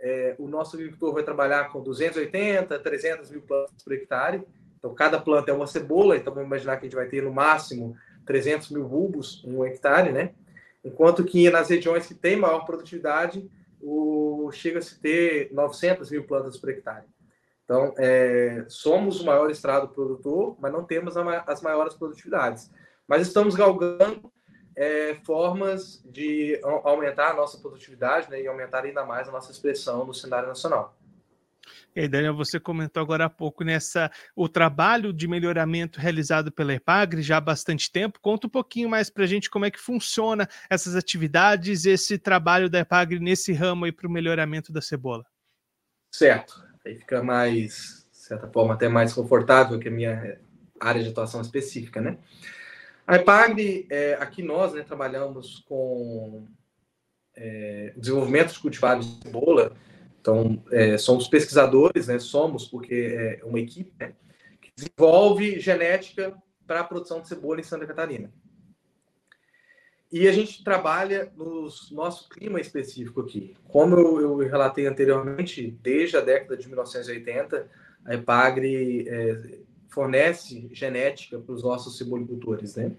é, 0.00 0.34
o 0.38 0.48
nosso 0.48 0.76
agricultor 0.76 1.12
vai 1.12 1.22
trabalhar 1.22 1.70
com 1.70 1.82
280, 1.82 2.78
300 2.78 3.30
mil 3.30 3.42
plantas 3.42 3.82
por 3.82 3.92
hectare. 3.92 4.42
Então, 4.78 4.94
cada 4.94 5.20
planta 5.20 5.50
é 5.50 5.54
uma 5.54 5.66
cebola, 5.66 6.16
então 6.16 6.32
vamos 6.32 6.46
imaginar 6.46 6.76
que 6.76 6.86
a 6.86 6.88
gente 6.88 6.96
vai 6.96 7.08
ter 7.08 7.22
no 7.22 7.32
máximo 7.32 7.96
300 8.24 8.70
mil 8.70 8.84
bulbos 8.84 9.42
em 9.44 9.54
um 9.54 9.64
hectare, 9.64 10.12
né? 10.12 10.32
Enquanto 10.84 11.24
que 11.24 11.50
nas 11.50 11.68
regiões 11.68 12.06
que 12.06 12.14
têm 12.14 12.36
maior 12.36 12.64
produtividade, 12.64 13.48
o, 13.80 14.50
chega-se 14.52 14.98
ter 15.00 15.52
900 15.52 16.10
mil 16.10 16.24
plantas 16.24 16.56
por 16.56 16.70
hectare. 16.70 17.04
Então, 17.68 17.92
é, 17.98 18.64
somos 18.66 19.20
o 19.20 19.26
maior 19.26 19.50
estrado 19.50 19.88
produtor, 19.88 20.56
mas 20.58 20.72
não 20.72 20.84
temos 20.84 21.18
a, 21.18 21.44
as 21.46 21.60
maiores 21.60 21.92
produtividades. 21.92 22.70
Mas 23.06 23.26
estamos 23.26 23.54
galgando 23.54 24.32
é, 24.74 25.16
formas 25.22 26.02
de 26.10 26.58
aumentar 26.82 27.32
a 27.32 27.34
nossa 27.34 27.58
produtividade 27.58 28.30
né, 28.30 28.40
e 28.40 28.46
aumentar 28.46 28.84
ainda 28.84 29.04
mais 29.04 29.28
a 29.28 29.32
nossa 29.32 29.52
expressão 29.52 30.06
no 30.06 30.14
cenário 30.14 30.48
nacional. 30.48 30.96
E 31.94 32.00
aí, 32.00 32.08
Daniel, 32.08 32.34
você 32.34 32.58
comentou 32.58 33.02
agora 33.02 33.26
há 33.26 33.30
pouco 33.30 33.62
nessa 33.62 34.10
o 34.34 34.48
trabalho 34.48 35.12
de 35.12 35.28
melhoramento 35.28 36.00
realizado 36.00 36.50
pela 36.50 36.72
EPAGRE 36.72 37.20
já 37.20 37.36
há 37.36 37.40
bastante 37.40 37.92
tempo. 37.92 38.18
Conta 38.18 38.46
um 38.46 38.50
pouquinho 38.50 38.88
mais 38.88 39.10
para 39.10 39.24
a 39.24 39.26
gente 39.26 39.50
como 39.50 39.66
é 39.66 39.70
que 39.70 39.78
funciona 39.78 40.48
essas 40.70 40.96
atividades, 40.96 41.84
esse 41.84 42.18
trabalho 42.18 42.70
da 42.70 42.78
EPAGRE 42.78 43.20
nesse 43.20 43.52
ramo 43.52 43.84
aí 43.84 43.92
para 43.92 44.08
o 44.08 44.10
melhoramento 44.10 44.72
da 44.72 44.80
cebola. 44.80 45.26
Certo. 46.10 46.67
Aí 46.84 46.96
fica 46.96 47.22
mais, 47.22 48.06
de 48.10 48.18
certa 48.18 48.48
forma, 48.48 48.74
até 48.74 48.88
mais 48.88 49.12
confortável 49.12 49.78
que 49.78 49.88
a 49.88 49.90
minha 49.90 50.38
área 50.80 51.02
de 51.02 51.10
atuação 51.10 51.40
específica, 51.40 52.00
né? 52.00 52.18
A 53.06 53.16
EPAGRE, 53.16 53.86
é, 53.90 54.14
aqui 54.20 54.42
nós 54.42 54.74
né, 54.74 54.82
trabalhamos 54.82 55.64
com 55.66 56.46
é, 57.34 57.94
desenvolvimento 57.96 58.52
de 58.52 58.60
cultivares 58.60 59.06
de 59.06 59.22
cebola, 59.22 59.72
então 60.20 60.62
é, 60.70 60.98
somos 60.98 61.26
pesquisadores, 61.26 62.06
né, 62.06 62.18
somos 62.18 62.66
porque 62.66 63.38
é 63.40 63.44
uma 63.44 63.58
equipe 63.60 63.92
né, 63.98 64.12
que 64.60 64.70
desenvolve 64.76 65.58
genética 65.58 66.36
para 66.66 66.80
a 66.80 66.84
produção 66.84 67.22
de 67.22 67.28
cebola 67.28 67.60
em 67.60 67.64
Santa 67.64 67.86
Catarina. 67.86 68.30
E 70.10 70.26
a 70.26 70.32
gente 70.32 70.64
trabalha 70.64 71.30
no 71.36 71.68
nosso 71.92 72.28
clima 72.30 72.60
específico 72.60 73.20
aqui. 73.20 73.54
Como 73.68 73.94
eu, 73.94 74.20
eu, 74.20 74.36
relatei 74.38 74.86
anteriormente, 74.86 75.70
desde 75.82 76.16
a 76.16 76.20
década 76.20 76.56
de 76.56 76.66
1980, 76.66 77.68
a 78.06 78.14
EPAGRE 78.14 79.06
é, 79.06 79.58
fornece 79.88 80.68
genética 80.72 81.38
para 81.38 81.54
os 81.54 81.62
nossos 81.62 81.98
cebolicultores, 81.98 82.76
né? 82.76 82.92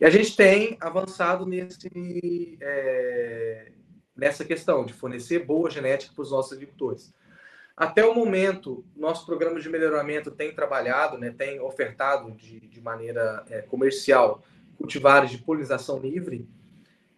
E 0.00 0.04
a 0.04 0.10
gente 0.10 0.36
tem 0.36 0.76
avançado 0.80 1.46
nesse, 1.46 2.58
é, 2.60 3.72
nessa 4.16 4.44
questão 4.44 4.84
de 4.84 4.92
fornecer 4.92 5.44
boa 5.44 5.70
genética 5.70 6.12
para 6.14 6.22
os 6.22 6.30
nossos 6.30 6.52
agricultores. 6.52 7.12
Até 7.76 8.04
o 8.04 8.14
momento, 8.14 8.84
nosso 8.96 9.26
programa 9.26 9.58
de 9.58 9.68
melhoramento 9.68 10.30
tem 10.30 10.54
trabalhado, 10.54 11.18
né, 11.18 11.34
tem 11.36 11.58
ofertado 11.60 12.30
de, 12.32 12.60
de 12.60 12.80
maneira 12.80 13.44
é, 13.50 13.62
comercial 13.62 14.44
cultivares 14.76 15.30
de 15.30 15.38
polinização 15.38 15.98
livre 15.98 16.48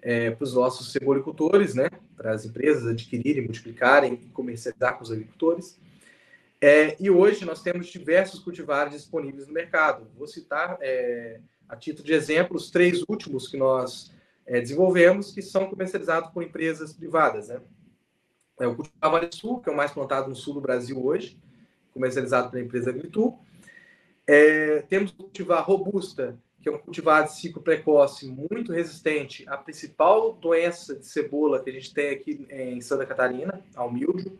é, 0.01 0.31
para 0.31 0.45
os 0.45 0.55
nossos 0.55 0.93
cebolicultores, 0.93 1.75
né, 1.75 1.89
para 2.17 2.33
as 2.33 2.45
empresas 2.45 2.87
adquirirem, 2.87 3.45
multiplicarem 3.45 4.15
e 4.15 4.29
comercializar 4.29 4.97
com 4.97 5.03
os 5.03 5.11
agricultores. 5.11 5.79
É, 6.61 6.97
e 7.01 7.11
hoje 7.11 7.45
nós 7.45 7.63
temos 7.63 7.89
diversos 7.89 8.41
cultivares 8.41 8.93
disponíveis 8.93 9.47
no 9.47 9.53
mercado. 9.53 10.09
Vou 10.17 10.27
citar, 10.27 10.79
é, 10.81 11.41
a 11.69 11.77
título 11.77 12.07
de 12.07 12.15
exemplo, 12.15 12.57
os 12.57 12.71
três 12.71 13.03
últimos 13.09 13.49
que 13.49 13.57
nós 13.57 14.13
é, 14.47 14.61
desenvolvemos, 14.61 15.33
que 15.33 15.43
são 15.43 15.69
comercializados 15.69 16.31
por 16.31 16.43
empresas 16.43 16.93
privadas. 16.93 17.49
Né? 17.49 17.61
É 18.61 18.67
o 18.67 18.75
cultivar 18.75 19.11
Vale 19.11 19.29
Sul, 19.33 19.61
que 19.61 19.69
é 19.69 19.73
o 19.73 19.77
mais 19.77 19.91
plantado 19.91 20.29
no 20.29 20.37
sul 20.37 20.55
do 20.55 20.61
Brasil 20.61 21.05
hoje, 21.05 21.39
comercializado 21.93 22.51
pela 22.51 22.63
empresa 22.63 22.91
Agritu. 22.91 23.37
É, 24.27 24.83
temos 24.89 25.11
o 25.13 25.17
cultivar 25.17 25.65
Robusta, 25.65 26.39
que 26.67 26.71
é 26.71 26.73
um 26.73 26.79
cultivar 26.79 27.23
de 27.23 27.33
ciclo 27.33 27.63
precoce 27.63 28.27
muito 28.27 28.73
resistente 28.73 29.45
à 29.47 29.57
principal 29.57 30.33
doença 30.33 30.97
de 30.97 31.07
cebola 31.07 31.63
que 31.63 31.71
a 31.71 31.73
gente 31.73 31.95
tem 31.95 32.11
aqui 32.11 32.45
em 32.51 32.81
Santa 32.81 33.07
Catarina, 33.07 33.63
ao 33.77 33.89
milho. 33.89 34.37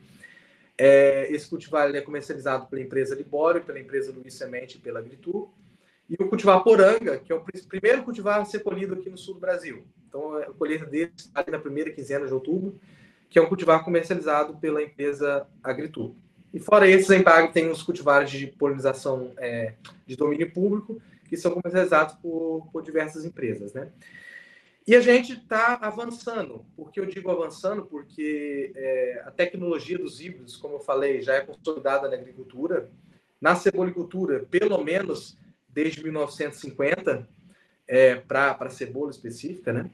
É, 0.77 1.31
esse 1.31 1.49
cultivar 1.49 1.95
é 1.95 2.01
comercializado 2.01 2.67
pela 2.67 2.83
empresa 2.83 3.15
Libório, 3.15 3.63
pela 3.63 3.79
empresa 3.79 4.13
Luiz 4.13 4.35
Semente 4.35 4.77
e 4.77 4.81
pela 4.81 4.99
Agritur. 4.99 5.51
E 6.11 6.15
o 6.21 6.29
cultivar 6.29 6.65
Poranga, 6.65 7.17
que 7.17 7.33
é 7.33 7.37
o 7.37 7.45
primeiro 7.69 8.03
cultivar 8.03 8.41
a 8.41 8.45
ser 8.45 8.59
colhido 8.59 8.95
aqui 8.95 9.09
no 9.09 9.17
sul 9.17 9.35
do 9.35 9.41
Brasil. 9.41 9.87
Então, 10.09 10.37
a 10.37 10.53
colheita 10.53 10.85
dele 10.85 11.13
está 11.17 11.45
na 11.49 11.61
primeira 11.61 11.93
quinzena 11.93 12.27
de 12.27 12.35
outubro, 12.35 12.77
que 13.31 13.39
é 13.39 13.43
um 13.43 13.47
cultivar 13.47 13.85
comercializado 13.85 14.57
pela 14.57 14.83
empresa 14.83 15.47
Agritur. 15.63 16.13
E 16.53 16.59
fora 16.59 16.89
esses, 16.89 17.11
a 17.11 17.47
tem 17.49 17.71
os 17.71 17.83
cultivares 17.83 18.31
de 18.31 18.47
polinização 18.47 19.33
é, 19.37 19.75
de 20.07 20.17
domínio 20.17 20.51
público, 20.53 21.01
que 21.29 21.37
são 21.37 21.53
comercializados 21.53 22.15
por, 22.17 22.69
por 22.73 22.83
diversas 22.83 23.25
empresas, 23.25 23.73
né? 23.75 23.89
E 24.87 24.95
a 24.95 25.01
gente 25.01 25.33
está 25.33 25.75
avançando. 25.83 26.65
Por 26.77 26.93
que 26.93 27.01
eu 27.01 27.07
digo 27.07 27.29
avançando? 27.29 27.85
Porque 27.85 28.73
é, 28.77 29.23
a 29.27 29.33
tecnologia 29.33 29.99
dos 29.99 30.21
híbridos, 30.21 30.57
como 30.57 30.77
eu 30.77 30.81
falei, 30.81 31.21
já 31.21 31.35
é 31.35 31.41
consolidada 31.41 32.09
na 32.09 32.15
agricultura. 32.15 32.89
Na 33.41 33.57
cebolicultura, 33.57 34.47
pelo 34.49 34.83
menos 34.85 35.37
desde 35.69 36.03
1950, 36.05 37.29
é, 37.89 38.15
para 38.15 38.71
cebola 38.71 39.11
específica, 39.11 39.73
né? 39.73 39.91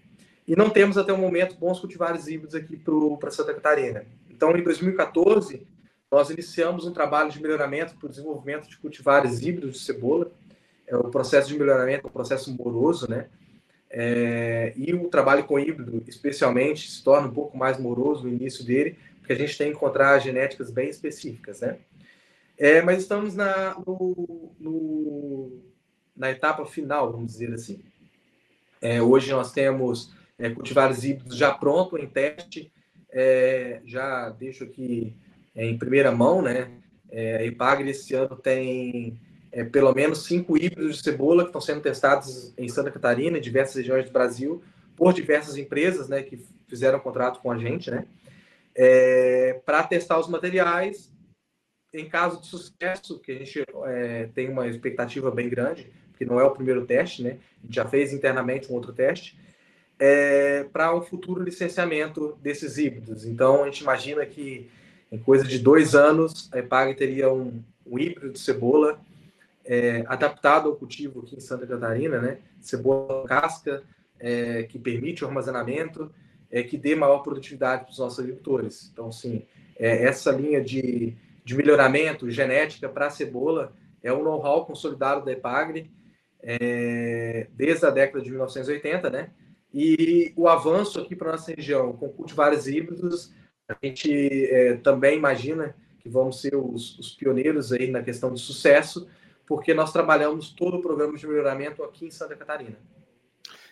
E 0.47 0.54
não 0.54 0.68
temos 0.68 0.99
até 0.99 1.12
o 1.12 1.18
momento 1.18 1.56
bons 1.56 1.80
cultivares 1.80 2.26
híbridos 2.26 2.54
aqui 2.54 2.76
para 3.18 3.30
Santa 3.30 3.54
Catarina. 3.54 4.04
Então, 4.28 4.54
em 4.56 4.62
2014, 4.62 5.66
nós 6.12 6.28
iniciamos 6.28 6.85
um 6.85 6.92
trabalho 6.92 7.31
de 7.31 7.40
melhoramento 7.40 7.97
para 7.97 8.07
o 8.07 8.11
desenvolvimento 8.11 8.69
de 8.69 8.76
cultivares 8.76 9.40
híbridos 9.40 9.78
de 9.78 9.78
cebola. 9.78 10.31
É 10.87 10.95
o 10.95 11.04
processo 11.04 11.49
de 11.49 11.59
melhoramento 11.59 12.07
é 12.07 12.11
um 12.11 12.12
processo 12.12 12.54
moroso, 12.54 13.11
né? 13.11 13.28
É, 13.88 14.75
e 14.76 14.92
o 14.92 15.09
trabalho 15.09 15.45
com 15.45 15.59
híbrido, 15.59 16.04
especialmente, 16.07 16.90
se 16.90 17.02
torna 17.02 17.28
um 17.28 17.33
pouco 17.33 17.57
mais 17.57 17.78
moroso 17.78 18.25
no 18.25 18.28
início 18.28 18.62
dele, 18.62 18.99
porque 19.19 19.33
a 19.33 19.37
gente 19.37 19.57
tem 19.57 19.71
que 19.71 19.76
encontrar 19.76 20.19
genéticas 20.19 20.71
bem 20.71 20.90
específicas, 20.90 21.62
né? 21.62 21.78
É, 22.59 22.83
mas 22.83 22.99
estamos 22.99 23.35
na, 23.35 23.75
no, 23.87 24.52
no, 24.61 25.62
na 26.14 26.31
etapa 26.31 26.66
final, 26.66 27.11
vamos 27.11 27.33
dizer 27.33 27.54
assim. 27.54 27.83
É, 28.83 29.00
hoje 29.00 29.31
nós 29.31 29.50
temos 29.50 30.12
é, 30.38 30.50
cultivares 30.50 31.04
híbridos 31.04 31.38
já 31.38 31.54
pronto 31.54 31.97
em 31.97 32.07
teste, 32.07 32.71
é, 33.11 33.81
já 33.87 34.28
deixo 34.28 34.64
aqui 34.64 35.16
em 35.54 35.78
primeira 35.78 36.11
mão, 36.11 36.42
né? 36.42 36.71
É, 37.11 37.37
a 37.37 37.44
Ipagre 37.44 37.90
esse 37.90 38.14
ano 38.14 38.37
tem 38.37 39.21
é, 39.52 39.62
pelo 39.62 39.94
menos 39.94 40.25
cinco 40.25 40.56
híbridos 40.56 40.97
de 40.97 41.02
cebola 41.02 41.42
que 41.42 41.50
estão 41.50 41.61
sendo 41.61 41.82
testados 41.82 42.54
em 42.56 42.68
Santa 42.68 42.90
Catarina 42.90 43.37
e 43.37 43.40
diversas 43.40 43.76
regiões 43.76 44.06
do 44.06 44.12
Brasil 44.12 44.62
por 44.97 45.12
diversas 45.12 45.56
empresas, 45.56 46.09
né, 46.09 46.23
que 46.23 46.42
fizeram 46.66 46.99
contrato 46.99 47.40
com 47.40 47.52
a 47.52 47.59
gente, 47.59 47.90
né, 47.90 48.06
é, 48.75 49.61
para 49.64 49.82
testar 49.82 50.18
os 50.18 50.28
materiais. 50.28 51.12
Em 51.92 52.09
caso 52.09 52.40
de 52.40 52.47
sucesso, 52.47 53.21
que 53.21 53.32
a 53.32 53.35
gente 53.35 53.62
é, 53.85 54.30
tem 54.35 54.49
uma 54.49 54.66
expectativa 54.66 55.30
bem 55.30 55.50
grande, 55.50 55.92
porque 56.11 56.25
não 56.25 56.40
é 56.40 56.44
o 56.44 56.52
primeiro 56.52 56.87
teste, 56.87 57.23
né, 57.23 57.38
a 57.62 57.66
gente 57.66 57.75
já 57.75 57.87
fez 57.87 58.14
internamente 58.14 58.73
um 58.73 58.75
outro 58.75 58.94
teste, 58.94 59.38
é, 59.99 60.64
para 60.73 60.94
um 60.94 61.02
futuro 61.02 61.42
licenciamento 61.42 62.38
desses 62.40 62.78
híbridos. 62.78 63.26
Então, 63.26 63.62
a 63.62 63.66
gente 63.66 63.82
imagina 63.82 64.25
que 64.25 64.71
em 65.12 65.19
coisa 65.19 65.45
de 65.45 65.59
dois 65.59 65.95
anos, 65.95 66.49
a 66.52 66.59
EPAG 66.59 66.95
teria 66.95 67.31
um, 67.31 67.62
um 67.87 67.99
híbrido 67.99 68.33
de 68.33 68.38
cebola 68.38 68.99
é, 69.62 70.04
adaptado 70.09 70.71
ao 70.71 70.75
cultivo 70.75 71.21
aqui 71.21 71.37
em 71.37 71.40
Santa 71.40 71.66
Catarina, 71.66 72.19
né? 72.19 72.38
Cebola 72.62 73.28
casca, 73.28 73.83
é, 74.19 74.62
que 74.62 74.78
permite 74.78 75.23
o 75.23 75.28
armazenamento, 75.28 76.11
é, 76.50 76.62
que 76.62 76.78
dê 76.78 76.97
maior 76.97 77.19
produtividade 77.19 77.85
para 77.85 77.92
os 77.92 77.99
nossos 77.99 78.21
agricultores. 78.21 78.88
Então, 78.90 79.12
sim, 79.12 79.42
é, 79.76 80.04
essa 80.04 80.31
linha 80.31 80.62
de, 80.62 81.14
de 81.45 81.54
melhoramento 81.54 82.31
genética 82.31 82.88
para 82.88 83.09
a 83.09 83.11
cebola 83.11 83.75
é 84.02 84.11
um 84.11 84.23
know-how 84.23 84.64
consolidado 84.64 85.25
da 85.25 85.33
Epagre 85.33 85.90
é, 86.42 87.49
desde 87.52 87.85
a 87.85 87.90
década 87.90 88.25
de 88.25 88.31
1980, 88.31 89.11
né? 89.11 89.31
E 89.75 90.33
o 90.37 90.49
avanço 90.49 91.00
aqui 91.00 91.14
para 91.14 91.33
nossa 91.33 91.52
região 91.54 91.92
com 91.92 92.09
cultivares 92.09 92.66
híbridos, 92.66 93.33
a 93.81 93.87
gente 93.87 94.47
é, 94.47 94.76
também 94.76 95.17
imagina 95.17 95.75
que 95.99 96.09
vamos 96.09 96.41
ser 96.41 96.57
os, 96.57 96.99
os 96.99 97.14
pioneiros 97.14 97.73
aí 97.73 97.91
na 97.91 98.02
questão 98.02 98.33
de 98.33 98.41
sucesso, 98.41 99.09
porque 99.47 99.73
nós 99.73 99.93
trabalhamos 99.93 100.50
todo 100.50 100.79
o 100.79 100.83
programa 100.83 101.17
de 101.17 101.26
melhoramento 101.26 101.83
aqui 101.83 102.07
em 102.07 102.11
Santa 102.11 102.35
Catarina. 102.37 102.76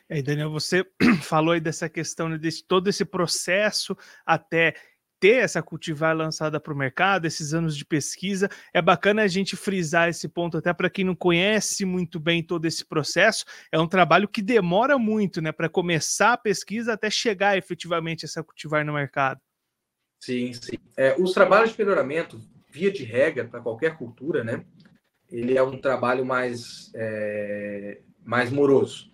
E 0.09 0.15
aí, 0.15 0.23
Daniel, 0.23 0.51
você 0.51 0.85
falou 1.23 1.55
aí 1.55 1.61
dessa 1.61 1.89
questão, 1.89 2.29
né, 2.29 2.39
desse 2.39 2.65
todo 2.65 2.89
esse 2.89 3.05
processo 3.05 3.97
até 4.25 4.75
ter 5.21 5.45
essa 5.45 5.63
cultivar 5.63 6.17
lançada 6.17 6.59
para 6.59 6.73
o 6.73 6.77
mercado, 6.77 7.27
esses 7.27 7.53
anos 7.53 7.77
de 7.77 7.85
pesquisa. 7.85 8.49
É 8.73 8.81
bacana 8.81 9.23
a 9.23 9.29
gente 9.29 9.55
frisar 9.55 10.09
esse 10.09 10.27
ponto, 10.27 10.57
até 10.57 10.73
para 10.73 10.89
quem 10.89 11.05
não 11.05 11.15
conhece 11.15 11.85
muito 11.85 12.19
bem 12.19 12.43
todo 12.43 12.65
esse 12.65 12.85
processo. 12.85 13.45
É 13.71 13.79
um 13.79 13.87
trabalho 13.87 14.27
que 14.27 14.41
demora 14.41 14.99
muito, 14.99 15.43
né, 15.43 15.53
para 15.53 15.69
começar 15.69 16.33
a 16.33 16.39
pesquisa 16.39 16.95
até 16.95 17.11
chegar 17.11 17.59
efetivamente 17.59 18.25
essa 18.25 18.43
cultivar 18.43 18.85
no 18.85 18.95
mercado. 18.95 19.41
Sim, 20.21 20.53
sim. 20.53 20.77
É, 20.97 21.17
os 21.19 21.33
trabalhos 21.33 21.73
de 21.73 21.79
melhoramento, 21.79 22.41
via 22.69 22.93
de 22.93 23.03
regra, 23.03 23.47
para 23.47 23.61
qualquer 23.61 23.97
cultura, 23.97 24.45
né, 24.45 24.65
ele 25.31 25.57
é 25.57 25.63
um 25.63 25.79
trabalho 25.79 26.25
mais, 26.25 26.93
é, 26.95 28.01
mais 28.23 28.51
moroso, 28.51 29.11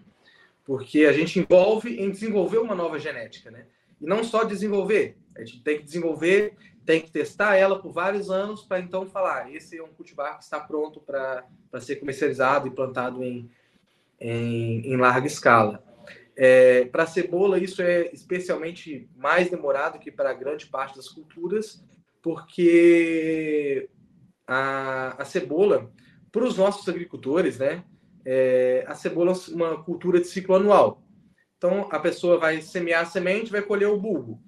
porque 0.64 1.04
a 1.04 1.12
gente 1.12 1.38
envolve 1.38 2.00
em 2.00 2.10
desenvolver 2.10 2.58
uma 2.58 2.74
nova 2.74 2.98
genética, 2.98 3.50
né? 3.50 3.66
E 4.00 4.06
não 4.06 4.24
só 4.24 4.42
desenvolver, 4.44 5.16
a 5.36 5.44
gente 5.44 5.62
tem 5.62 5.78
que 5.78 5.84
desenvolver, 5.84 6.54
tem 6.84 7.00
que 7.00 7.10
testar 7.10 7.56
ela 7.56 7.78
por 7.78 7.92
vários 7.92 8.30
anos 8.30 8.62
para 8.62 8.80
então 8.80 9.06
falar, 9.06 9.52
esse 9.54 9.78
é 9.78 9.82
um 9.82 9.88
cultivar 9.88 10.38
que 10.38 10.44
está 10.44 10.58
pronto 10.58 11.00
para 11.00 11.44
ser 11.80 11.96
comercializado 11.96 12.66
e 12.66 12.70
plantado 12.70 13.22
em, 13.22 13.50
em, 14.20 14.92
em 14.92 14.96
larga 14.96 15.26
escala. 15.26 15.82
É, 16.36 16.84
para 16.86 17.06
cebola, 17.06 17.58
isso 17.58 17.80
é 17.80 18.10
especialmente 18.12 19.08
mais 19.16 19.48
demorado 19.48 19.98
que 19.98 20.10
para 20.10 20.34
grande 20.34 20.66
parte 20.66 20.96
das 20.96 21.08
culturas, 21.08 21.82
porque 22.22 23.88
a, 24.46 25.22
a 25.22 25.24
cebola, 25.24 25.90
para 26.30 26.44
os 26.44 26.58
nossos 26.58 26.86
agricultores, 26.88 27.58
né, 27.58 27.82
é, 28.24 28.84
a 28.86 28.94
cebola 28.94 29.32
é 29.32 29.54
uma 29.54 29.82
cultura 29.82 30.20
de 30.20 30.26
ciclo 30.26 30.56
anual. 30.56 31.02
Então, 31.56 31.88
a 31.90 31.98
pessoa 31.98 32.38
vai 32.38 32.60
semear 32.60 33.02
a 33.02 33.06
semente, 33.06 33.50
vai 33.50 33.62
colher 33.62 33.88
o 33.88 33.98
bulbo. 33.98 34.42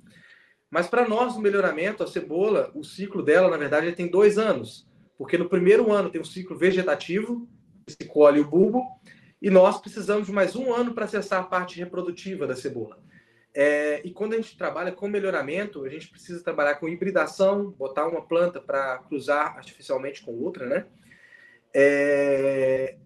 Mas 0.71 0.87
para 0.87 1.09
nós, 1.09 1.35
no 1.35 1.41
melhoramento, 1.41 2.03
a 2.03 2.07
cebola, 2.07 2.71
o 2.75 2.85
ciclo 2.85 3.23
dela, 3.23 3.49
na 3.49 3.57
verdade, 3.57 3.93
tem 3.93 4.11
dois 4.11 4.37
anos. 4.37 4.87
Porque 5.17 5.39
no 5.39 5.49
primeiro 5.49 5.91
ano 5.91 6.11
tem 6.11 6.21
um 6.21 6.25
ciclo 6.25 6.57
vegetativo, 6.57 7.49
se 7.89 8.07
colhe 8.07 8.41
o 8.41 8.49
bulbo, 8.49 8.83
e 9.41 9.51
nós 9.51 9.81
precisamos 9.81 10.27
de 10.27 10.33
mais 10.33 10.57
um 10.57 10.73
ano 10.73 10.93
para 10.93 11.05
acessar 11.05 11.41
a 11.41 11.47
parte 11.47 11.79
reprodutiva 11.79 12.47
da 12.47 12.57
cebola. 12.57 12.99
É, 13.55 14.01
e 14.05 14.11
quando 14.11 14.35
a 14.35 14.37
gente 14.37 14.57
trabalha 14.57 14.93
com 14.93 15.09
melhoramento, 15.09 15.85
a 15.85 15.89
gente 15.89 16.09
precisa 16.09 16.43
trabalhar 16.43 16.77
com 16.77 16.89
hibridação, 16.89 17.71
botar 17.71 18.07
uma 18.07 18.23
planta 18.23 18.61
para 18.61 18.99
cruzar 18.99 19.57
artificialmente 19.57 20.23
com 20.23 20.33
outra, 20.33 20.67
né? 20.67 20.87
É, 21.75 22.97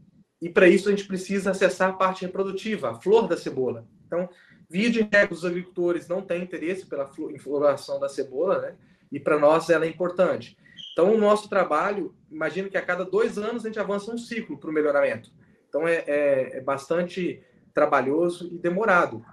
e 0.40 0.48
para 0.48 0.68
isso 0.68 0.88
a 0.88 0.92
gente 0.92 1.06
precisa 1.06 1.52
acessar 1.52 1.90
a 1.90 1.94
parte 1.94 2.24
reprodutiva, 2.24 2.90
a 2.90 2.94
flor 3.00 3.28
da 3.28 3.36
cebola. 3.36 3.86
Então, 4.06 4.28
via 4.68 4.90
de 4.90 5.00
regra, 5.02 5.32
os 5.32 5.44
agricultores 5.44 6.08
não 6.08 6.22
têm 6.22 6.42
interesse 6.42 6.86
pela 6.86 7.08
floração 7.38 8.00
da 8.00 8.08
cebola, 8.08 8.60
né? 8.60 8.74
E 9.10 9.20
para 9.20 9.38
nós 9.38 9.70
ela 9.70 9.84
é 9.84 9.88
importante. 9.88 10.56
Então, 10.92 11.14
o 11.14 11.18
nosso 11.18 11.48
trabalho, 11.48 12.14
imagino 12.30 12.68
que 12.68 12.76
a 12.76 12.82
cada 12.82 13.04
dois 13.04 13.38
anos 13.38 13.64
a 13.64 13.68
gente 13.68 13.78
avança 13.78 14.12
um 14.12 14.18
ciclo 14.18 14.58
para 14.58 14.70
o 14.70 14.72
melhoramento. 14.72 15.30
Então, 15.72 15.88
é, 15.88 16.04
é, 16.06 16.58
é, 16.58 16.60
bastante 16.60 17.42
trabalhoso 17.72 18.46
e 18.52 18.58
demorado. 18.58 19.24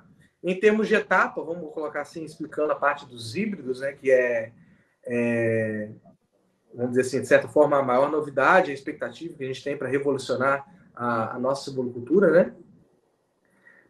Em 0.42 0.58
termos 0.58 0.88
de 0.88 0.96
etapa, 0.96 1.44
vamos 1.44 1.74
colocar 1.74 2.00
assim, 2.00 2.24
explicando 2.24 2.72
a 2.72 2.78
parte 2.78 3.06
dos 3.06 3.36
híbridos, 3.36 3.82
né? 3.82 3.92
Que 3.92 4.10
é, 4.10 4.54
é 5.06 5.90
vamos 6.74 6.92
dizer 6.92 7.02
assim, 7.02 7.22
de 7.22 7.28
certa 7.28 7.50
forma, 7.50 7.78
a 7.78 7.84
maior 7.84 8.10
novidade, 8.10 8.72
a 8.72 8.74
expectativa 8.74 9.36
que 9.36 9.44
a 9.44 9.48
gente 9.48 9.62
tem 9.62 9.76
para 9.76 9.90
revolucionar 9.90 10.66
a, 10.96 11.36
a 11.36 11.40
nossa 11.40 11.70
cebolicultura, 11.70 12.32
né? 12.32 12.56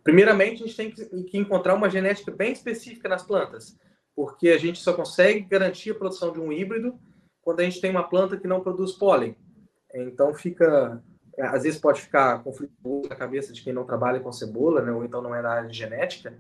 Primeiramente, 0.04 0.64
a 0.64 0.66
gente 0.66 0.76
tem 0.76 0.90
que, 0.90 1.06
que 1.26 1.38
encontrar 1.38 1.76
uma 1.76 1.88
genética 1.88 2.32
bem 2.32 2.52
específica 2.52 3.08
nas 3.08 3.22
plantas, 3.22 3.78
porque 4.16 4.50
a 4.50 4.58
gente 4.58 4.80
só 4.80 4.94
consegue 4.94 5.42
garantir 5.42 5.92
a 5.92 5.96
produção 5.96 6.34
de 6.34 6.40
um 6.40 6.52
híbrido 6.52 7.00
quando 7.44 7.60
a 7.60 7.64
gente 7.64 7.80
tem 7.80 7.92
uma 7.92 8.10
planta 8.10 8.38
que 8.38 8.48
não 8.48 8.62
produz 8.62 8.94
pólen. 8.94 9.36
Então 9.94 10.34
fica, 10.34 11.00
às 11.40 11.64
vezes 11.64 11.80
pode 11.80 12.02
ficar 12.02 12.44
conflituoso 12.44 13.10
na 13.10 13.16
cabeça 13.16 13.54
de 13.54 13.62
quem 13.62 13.74
não 13.74 13.86
trabalha 13.86 14.20
com 14.20 14.32
cebola, 14.32 14.82
né, 14.82 14.92
ou 14.92 15.04
então 15.04 15.22
não 15.22 15.34
é 15.34 15.42
da 15.42 15.52
área 15.52 15.70
de 15.70 15.78
genética. 15.78 16.34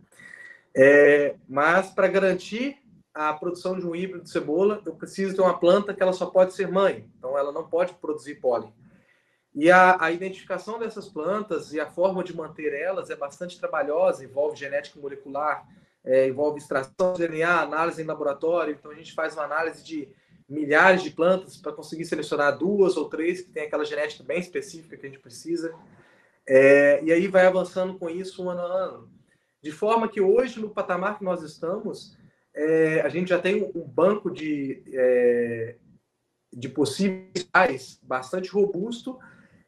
É, 0.75 1.35
mas 1.47 1.89
para 1.89 2.07
garantir 2.07 2.77
a 3.13 3.33
produção 3.33 3.77
de 3.77 3.85
um 3.85 3.95
híbrido 3.95 4.23
de 4.23 4.29
cebola, 4.29 4.81
eu 4.85 4.93
preciso 4.93 5.35
ter 5.35 5.41
uma 5.41 5.57
planta 5.57 5.93
que 5.93 6.01
ela 6.01 6.13
só 6.13 6.27
pode 6.27 6.53
ser 6.53 6.67
mãe, 6.67 7.09
então 7.17 7.37
ela 7.37 7.51
não 7.51 7.67
pode 7.67 7.93
produzir 7.95 8.35
pólen. 8.35 8.73
E 9.53 9.71
a, 9.71 9.97
a, 9.99 10.11
identificação 10.11 10.77
dessas 10.77 11.09
plantas 11.09 11.73
e 11.73 11.79
a 11.79 11.87
forma 11.87 12.23
de 12.23 12.35
manter 12.35 12.71
elas 12.71 13.09
é 13.09 13.15
bastante 13.15 13.59
trabalhosa, 13.59 14.23
envolve 14.23 14.55
genética 14.55 14.99
molecular, 14.99 15.67
é, 16.03 16.27
envolve 16.27 16.59
extração 16.59 17.13
de 17.13 17.27
DNA, 17.27 17.61
análise 17.61 18.01
em 18.01 18.05
laboratório. 18.05 18.75
Então, 18.77 18.91
a 18.91 18.95
gente 18.95 19.13
faz 19.13 19.33
uma 19.33 19.43
análise 19.43 19.83
de 19.83 20.07
milhares 20.49 21.03
de 21.03 21.11
plantas 21.11 21.57
para 21.57 21.71
conseguir 21.71 22.05
selecionar 22.05 22.57
duas 22.57 22.97
ou 22.97 23.07
três 23.07 23.41
que 23.41 23.51
tem 23.51 23.63
aquela 23.63 23.85
genética 23.85 24.23
bem 24.23 24.39
específica 24.39 24.97
que 24.97 25.05
a 25.05 25.09
gente 25.09 25.21
precisa. 25.21 25.73
É, 26.47 27.03
e 27.03 27.11
aí 27.11 27.27
vai 27.27 27.45
avançando 27.45 27.97
com 27.99 28.09
isso 28.09 28.49
ano 28.49 28.61
a 28.61 28.65
ano. 28.65 29.09
De 29.61 29.71
forma 29.71 30.07
que 30.07 30.19
hoje, 30.19 30.59
no 30.59 30.69
patamar 30.69 31.17
que 31.17 31.23
nós 31.23 31.43
estamos, 31.43 32.17
é, 32.55 33.01
a 33.01 33.09
gente 33.09 33.29
já 33.29 33.39
tem 33.39 33.71
um 33.75 33.83
banco 33.83 34.31
de, 34.31 34.81
é, 34.91 35.75
de 36.51 36.67
possíveis 36.67 37.99
bastante 38.01 38.49
robusto 38.49 39.19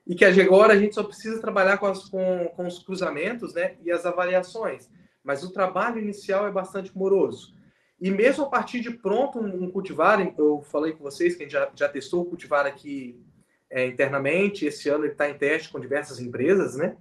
e 0.08 0.16
que 0.16 0.26
agora 0.26 0.74
a 0.74 0.78
gente 0.78 0.96
só 0.96 1.04
precisa 1.04 1.40
trabalhar 1.40 1.78
com, 1.78 1.86
as, 1.86 2.10
com, 2.10 2.52
com 2.56 2.66
os 2.66 2.80
cruzamentos 2.80 3.54
né, 3.54 3.76
e 3.84 3.92
as 3.92 4.06
avaliações. 4.06 4.90
Mas 5.24 5.44
o 5.44 5.54
trabalho 5.54 6.00
inicial 6.00 6.48
é 6.48 6.52
bastante 6.52 6.98
moroso. 6.98 7.54
E 8.02 8.10
mesmo 8.10 8.46
a 8.46 8.50
partir 8.50 8.80
de 8.82 8.90
pronto 8.90 9.40
um, 9.40 9.70
cultivar, 9.70 10.20
eu 10.36 10.64
falei 10.64 10.94
com 10.94 11.04
vocês 11.04 11.36
que 11.36 11.44
a 11.44 11.46
gente 11.46 11.54
já, 11.54 11.72
já 11.76 11.88
testou 11.88 12.24
o 12.24 12.26
cultivar 12.26 12.66
aqui 12.66 13.24
é, 13.70 13.86
internamente, 13.86 14.66
esse 14.66 14.90
ano 14.90 15.06
ele 15.06 15.12
está 15.12 15.30
em 15.30 15.38
teste 15.38 15.72
com 15.72 15.80
diversas 15.80 16.20
empresas, 16.20 16.76
né? 16.76 16.98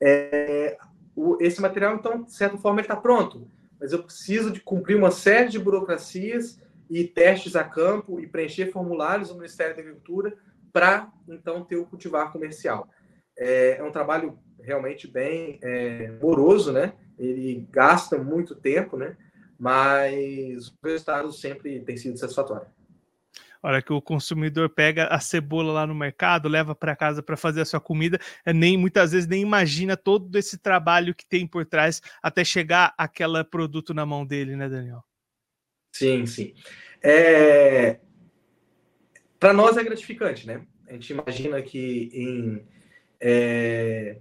É, 0.00 0.78
o, 1.16 1.36
esse 1.40 1.60
material, 1.60 1.96
então, 1.96 2.22
de 2.22 2.32
certa 2.32 2.56
forma, 2.56 2.78
ele 2.78 2.84
está 2.84 2.96
pronto, 2.96 3.50
mas 3.80 3.92
eu 3.92 4.04
preciso 4.04 4.52
de 4.52 4.60
cumprir 4.60 4.96
uma 4.96 5.10
série 5.10 5.48
de 5.48 5.58
burocracias 5.58 6.62
e 6.88 7.02
testes 7.02 7.56
a 7.56 7.64
campo 7.64 8.20
e 8.20 8.26
preencher 8.28 8.70
formulários 8.70 9.30
no 9.30 9.36
Ministério 9.36 9.74
da 9.74 9.82
Agricultura 9.82 10.36
para 10.72 11.12
então 11.28 11.64
ter 11.64 11.76
o 11.76 11.86
cultivar 11.86 12.30
comercial. 12.30 12.88
É, 13.36 13.78
é 13.78 13.82
um 13.82 13.90
trabalho 13.90 14.38
realmente 14.60 15.08
bem 15.08 15.58
é, 15.60 16.12
moroso, 16.22 16.72
né? 16.72 16.92
Ele 17.18 17.66
gasta 17.70 18.16
muito 18.16 18.54
tempo, 18.54 18.96
né? 18.96 19.16
Mas 19.58 20.68
o 20.68 20.74
resultado 20.82 21.32
sempre 21.32 21.80
tem 21.80 21.96
sido 21.96 22.18
satisfatório. 22.18 22.66
Olha 23.62 23.80
que 23.80 23.92
o 23.94 24.02
consumidor 24.02 24.68
pega 24.68 25.06
a 25.06 25.18
cebola 25.18 25.72
lá 25.72 25.86
no 25.86 25.94
mercado, 25.94 26.50
leva 26.50 26.74
para 26.74 26.94
casa 26.94 27.22
para 27.22 27.34
fazer 27.34 27.62
a 27.62 27.64
sua 27.64 27.80
comida, 27.80 28.20
é, 28.44 28.52
nem 28.52 28.76
muitas 28.76 29.12
vezes 29.12 29.26
nem 29.26 29.40
imagina 29.40 29.96
todo 29.96 30.36
esse 30.36 30.58
trabalho 30.58 31.14
que 31.14 31.24
tem 31.24 31.46
por 31.46 31.64
trás 31.64 32.02
até 32.22 32.44
chegar 32.44 32.92
aquele 32.98 33.42
produto 33.42 33.94
na 33.94 34.04
mão 34.04 34.26
dele, 34.26 34.54
né, 34.54 34.68
Daniel? 34.68 35.02
Sim, 35.92 36.26
sim. 36.26 36.52
É, 37.02 38.00
para 39.40 39.54
nós 39.54 39.78
é 39.78 39.84
gratificante, 39.84 40.46
né? 40.46 40.66
A 40.86 40.92
gente 40.92 41.14
imagina 41.14 41.62
que 41.62 42.10
em 42.12 42.66
é, 43.18 44.18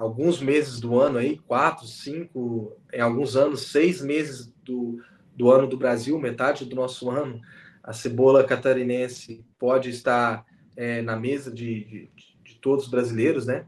alguns 0.00 0.40
meses 0.40 0.80
do 0.80 0.98
ano 0.98 1.18
aí, 1.18 1.36
quatro, 1.36 1.86
cinco, 1.86 2.74
em 2.90 3.02
alguns 3.02 3.36
anos, 3.36 3.70
seis 3.70 4.00
meses 4.00 4.50
do, 4.64 4.98
do 5.36 5.50
ano 5.50 5.66
do 5.66 5.76
Brasil, 5.76 6.18
metade 6.18 6.64
do 6.64 6.74
nosso 6.74 7.10
ano, 7.10 7.38
a 7.82 7.92
cebola 7.92 8.42
catarinense 8.42 9.44
pode 9.58 9.90
estar 9.90 10.46
é, 10.74 11.02
na 11.02 11.16
mesa 11.16 11.50
de, 11.50 11.84
de, 11.84 12.10
de, 12.42 12.54
todos 12.62 12.86
os 12.86 12.90
brasileiros, 12.90 13.44
né? 13.46 13.66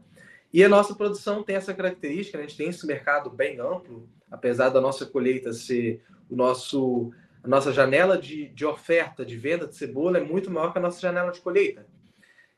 E 0.51 0.63
a 0.63 0.69
nossa 0.69 0.95
produção 0.95 1.43
tem 1.43 1.55
essa 1.55 1.71
característica, 1.71 2.35
né? 2.35 2.45
a 2.45 2.47
gente 2.47 2.57
tem 2.57 2.69
esse 2.69 2.87
mercado 2.87 3.29
bem 3.29 3.59
amplo, 3.59 4.09
apesar 4.31 4.69
da 4.69 4.81
nossa 4.81 5.05
colheita 5.05 5.53
ser 5.53 6.01
o 6.27 6.35
nosso 6.35 7.11
a 7.43 7.47
nossa 7.47 7.71
janela 7.71 8.17
de, 8.17 8.47
de 8.49 8.65
oferta 8.65 9.23
de 9.23 9.37
venda 9.37 9.67
de 9.67 9.75
cebola 9.75 10.17
é 10.17 10.23
muito 10.23 10.49
maior 10.49 10.71
que 10.71 10.79
a 10.79 10.81
nossa 10.81 10.99
janela 10.99 11.31
de 11.31 11.41
colheita. 11.41 11.85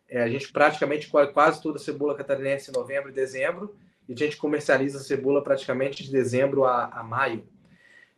É, 0.09 0.21
a 0.21 0.27
gente 0.27 0.51
praticamente 0.51 1.07
colhe 1.07 1.31
quase 1.31 1.61
toda 1.61 1.77
a 1.77 1.81
cebola 1.81 2.15
catarinense 2.15 2.69
em 2.69 2.73
novembro 2.73 3.09
e 3.09 3.13
dezembro, 3.13 3.75
e 4.07 4.13
a 4.13 4.15
gente 4.15 4.37
comercializa 4.37 4.99
a 4.99 5.01
cebola 5.01 5.43
praticamente 5.43 6.03
de 6.03 6.11
dezembro 6.11 6.63
a, 6.63 6.85
a 6.85 7.03
maio. 7.03 7.43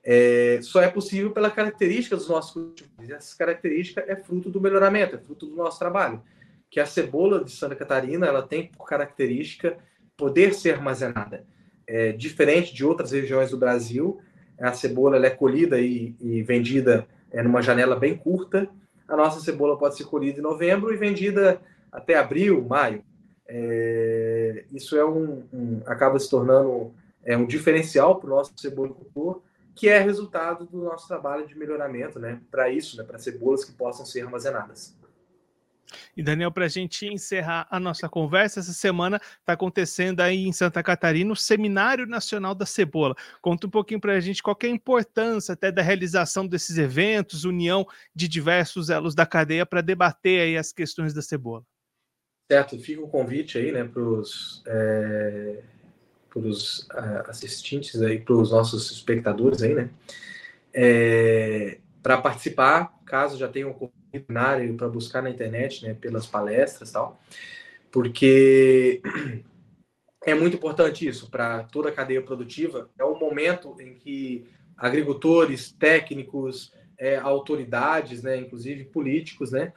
É, 0.04 0.60
só 0.62 0.82
é 0.82 0.90
possível 0.90 1.32
pela 1.32 1.52
característica 1.52 2.16
dos 2.16 2.30
nossos 2.30 2.52
cultivos. 2.52 3.10
Essa 3.10 3.38
característica 3.38 4.04
é 4.08 4.16
fruto 4.16 4.50
do 4.50 4.62
melhoramento, 4.62 5.16
é 5.16 5.20
fruto 5.20 5.46
do 5.46 5.56
nosso 5.56 5.78
trabalho. 5.80 6.22
Que 6.70 6.80
a 6.80 6.86
cebola 6.86 7.44
de 7.44 7.52
Santa 7.52 7.76
Catarina 7.76 8.26
ela 8.26 8.42
tem 8.42 8.68
por 8.68 8.86
característica 8.86 9.78
poder 10.16 10.54
ser 10.54 10.76
armazenada. 10.76 11.46
É, 11.86 12.12
diferente 12.12 12.74
de 12.74 12.86
outras 12.86 13.12
regiões 13.12 13.52
do 13.52 13.58
Brasil, 13.58 14.22
a 14.60 14.74
cebola 14.74 15.26
é 15.26 15.30
colhida 15.30 15.80
e, 15.80 16.16
e 16.20 16.42
vendida 16.42 17.08
é, 17.32 17.44
numa 17.44 17.62
janela 17.62 17.96
bem 17.96 18.16
curta. 18.16 18.68
A 19.08 19.16
nossa 19.16 19.40
cebola 19.40 19.78
pode 19.78 19.98
ser 19.98 20.06
colhida 20.06 20.40
em 20.40 20.44
novembro 20.44 20.94
e 20.94 20.98
vendida 20.98 21.62
até 21.98 22.16
abril, 22.16 22.64
maio. 22.64 23.04
É, 23.48 24.66
isso 24.72 24.96
é 24.96 25.04
um, 25.04 25.44
um, 25.52 25.82
acaba 25.86 26.20
se 26.20 26.30
tornando 26.30 26.94
é, 27.24 27.36
um 27.36 27.46
diferencial 27.46 28.20
para 28.20 28.28
o 28.28 28.36
nosso 28.36 28.54
cebolicultor, 28.56 29.42
que 29.74 29.90
é 29.90 30.00
resultado 30.00 30.66
do 30.66 30.84
nosso 30.84 31.08
trabalho 31.08 31.48
de 31.48 31.58
melhoramento, 31.58 32.20
né? 32.20 32.40
Para 32.52 32.70
isso, 32.70 32.98
né? 32.98 33.04
Para 33.04 33.18
cebolas 33.18 33.66
que 33.66 33.72
possam 33.72 34.06
ser 34.06 34.22
armazenadas. 34.22 34.96
E 36.16 36.22
Daniel, 36.22 36.52
para 36.52 36.66
a 36.66 36.70
gente 36.70 37.06
encerrar 37.08 37.68
a 37.70 37.80
nossa 37.80 38.10
conversa, 38.10 38.60
essa 38.60 38.74
semana 38.74 39.22
está 39.40 39.54
acontecendo 39.54 40.22
aí 40.22 40.46
em 40.46 40.52
Santa 40.52 40.84
Catarina 40.84 41.32
o 41.32 41.36
Seminário 41.36 42.06
Nacional 42.06 42.54
da 42.54 42.66
Cebola. 42.66 43.16
Conta 43.42 43.68
um 43.68 43.70
pouquinho 43.70 44.02
para 44.02 44.14
a 44.14 44.20
gente 44.20 44.44
qual 44.44 44.58
é 44.64 44.66
a 44.66 44.70
importância 44.70 45.54
até 45.54 45.72
da 45.72 45.82
realização 45.82 46.46
desses 46.46 46.78
eventos, 46.78 47.46
união 47.46 47.88
de 48.14 48.28
diversos 48.28 48.90
elos 48.90 49.16
da 49.16 49.26
cadeia 49.26 49.66
para 49.66 49.82
debater 49.82 50.42
aí 50.42 50.58
as 50.58 50.74
questões 50.74 51.14
da 51.14 51.22
cebola. 51.22 51.64
Certo, 52.50 52.80
fica 52.80 53.02
o 53.02 53.10
convite 53.10 53.58
aí, 53.58 53.74
né, 53.74 53.84
para 53.84 54.02
os 54.02 54.64
é, 54.66 55.64
assistentes 57.28 58.02
aí, 58.02 58.20
para 58.22 58.36
os 58.36 58.52
nossos 58.52 58.90
espectadores 58.90 59.62
aí, 59.62 59.76
né, 59.76 59.90
é, 60.74 61.80
para 62.02 62.22
participar, 62.22 62.94
caso 63.06 63.38
já 63.38 63.50
tenham 63.50 63.76
seminário 64.12 64.76
para 64.76 64.88
buscar 64.88 65.22
na 65.22 65.30
internet, 65.30 65.86
né, 65.86 65.94
pelas 65.94 66.26
palestras 66.26 66.92
tal, 66.92 67.22
porque 67.92 69.02
é 70.26 70.34
muito 70.34 70.56
importante 70.56 71.06
isso 71.06 71.30
para 71.30 71.64
toda 71.64 71.90
a 71.90 71.92
cadeia 71.92 72.22
produtiva. 72.22 72.90
É 72.98 73.04
um 73.04 73.20
momento 73.20 73.76
em 73.80 73.96
que 73.96 74.46
agricultores, 74.78 75.72
técnicos, 75.72 76.72
é, 76.98 77.18
autoridades, 77.18 78.24
né, 78.24 78.38
inclusive 78.38 78.86
políticos, 78.86 79.52
né, 79.52 79.74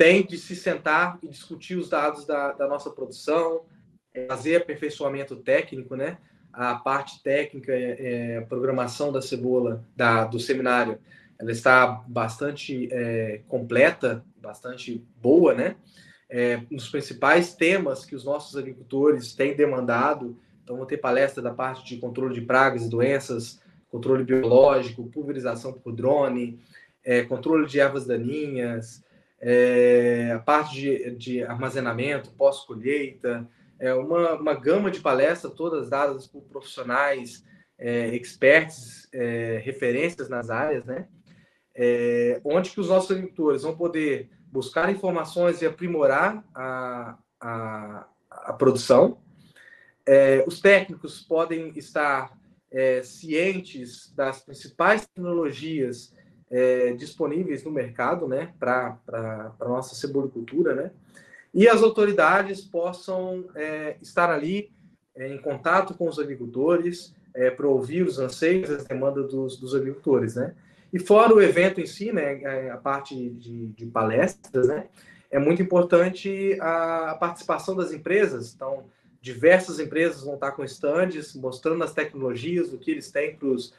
têm 0.00 0.24
de 0.24 0.38
se 0.38 0.56
sentar 0.56 1.18
e 1.22 1.28
discutir 1.28 1.76
os 1.76 1.90
dados 1.90 2.24
da, 2.24 2.52
da 2.52 2.66
nossa 2.66 2.88
produção, 2.88 3.66
é, 4.14 4.26
fazer 4.28 4.56
aperfeiçoamento 4.56 5.36
técnico, 5.36 5.94
né, 5.94 6.16
a 6.50 6.74
parte 6.74 7.22
técnica, 7.22 7.70
é, 7.70 8.36
é, 8.36 8.40
programação 8.40 9.12
da 9.12 9.20
cebola 9.20 9.84
da, 9.94 10.24
do 10.24 10.40
seminário 10.40 10.98
ela 11.38 11.52
está 11.52 11.86
bastante 12.06 12.88
é, 12.90 13.42
completa, 13.46 14.24
bastante 14.36 15.04
boa, 15.22 15.54
né? 15.54 15.76
É, 16.28 16.60
nos 16.70 16.88
principais 16.88 17.54
temas 17.54 18.04
que 18.04 18.14
os 18.14 18.24
nossos 18.24 18.56
agricultores 18.56 19.34
têm 19.34 19.56
demandado. 19.56 20.36
Então, 20.62 20.76
vou 20.76 20.84
ter 20.84 20.98
palestra 20.98 21.42
da 21.42 21.50
parte 21.50 21.84
de 21.86 21.98
controle 21.98 22.34
de 22.34 22.42
pragas 22.42 22.84
e 22.84 22.90
doenças, 22.90 23.58
controle 23.90 24.22
biológico, 24.22 25.08
pulverização 25.10 25.72
por 25.72 25.92
drone, 25.92 26.60
é, 27.02 27.22
controle 27.22 27.66
de 27.66 27.80
ervas 27.80 28.06
daninhas, 28.06 29.02
é, 29.40 30.32
a 30.34 30.38
parte 30.38 30.74
de, 30.74 31.10
de 31.16 31.42
armazenamento, 31.42 32.30
pós-colheita, 32.32 33.48
é 33.78 33.94
uma, 33.94 34.34
uma 34.34 34.54
gama 34.54 34.90
de 34.90 35.00
palestras, 35.00 35.54
todas 35.54 35.88
dadas 35.88 36.26
por 36.26 36.42
profissionais, 36.42 37.44
é, 37.78 38.14
experts, 38.14 39.08
é, 39.12 39.60
referências 39.64 40.28
nas 40.28 40.50
áreas, 40.50 40.84
né? 40.84 41.08
é, 41.74 42.40
onde 42.44 42.70
que 42.70 42.80
os 42.80 42.88
nossos 42.88 43.10
agricultores 43.10 43.62
vão 43.62 43.76
poder 43.76 44.28
buscar 44.52 44.90
informações 44.90 45.62
e 45.62 45.66
aprimorar 45.66 46.44
a, 46.54 47.18
a, 47.40 48.06
a 48.30 48.52
produção. 48.52 49.18
É, 50.04 50.44
os 50.46 50.60
técnicos 50.60 51.22
podem 51.22 51.72
estar 51.78 52.36
é, 52.70 53.02
cientes 53.02 54.12
das 54.14 54.42
principais 54.42 55.06
tecnologias 55.06 56.14
é, 56.50 56.92
disponíveis 56.92 57.62
no 57.64 57.70
mercado, 57.70 58.26
né, 58.26 58.52
para 58.58 58.98
a 59.60 59.68
nossa 59.68 59.94
cebolicultura, 59.94 60.74
né, 60.74 60.90
e 61.52 61.68
as 61.68 61.82
autoridades 61.82 62.60
possam 62.60 63.44
é, 63.54 63.96
estar 64.02 64.30
ali 64.30 64.70
é, 65.14 65.28
em 65.28 65.38
contato 65.38 65.94
com 65.94 66.08
os 66.08 66.18
agricultores 66.18 67.14
para 67.56 67.68
ouvir 67.68 68.02
os 68.02 68.18
anseios, 68.18 68.68
as 68.68 68.84
demandas 68.84 69.30
dos, 69.30 69.56
dos 69.56 69.72
agricultores, 69.72 70.34
né. 70.34 70.52
E 70.92 70.98
fora 70.98 71.32
o 71.32 71.40
evento 71.40 71.80
em 71.80 71.86
si, 71.86 72.12
né, 72.12 72.42
é, 72.42 72.70
a 72.70 72.76
parte 72.76 73.14
de, 73.14 73.68
de 73.68 73.86
palestras, 73.86 74.66
né, 74.66 74.88
é 75.30 75.38
muito 75.38 75.62
importante 75.62 76.58
a, 76.60 77.16
participação 77.18 77.76
das 77.76 77.92
empresas. 77.92 78.52
Então, 78.54 78.84
diversas 79.22 79.78
empresas 79.78 80.22
vão 80.22 80.34
estar 80.34 80.52
com 80.52 80.64
estandes, 80.64 81.34
mostrando 81.34 81.84
as 81.84 81.94
tecnologias, 81.94 82.72
o 82.72 82.78
que 82.78 82.90
eles 82.90 83.10
têm 83.10 83.36
para 83.36 83.48
os 83.48 83.72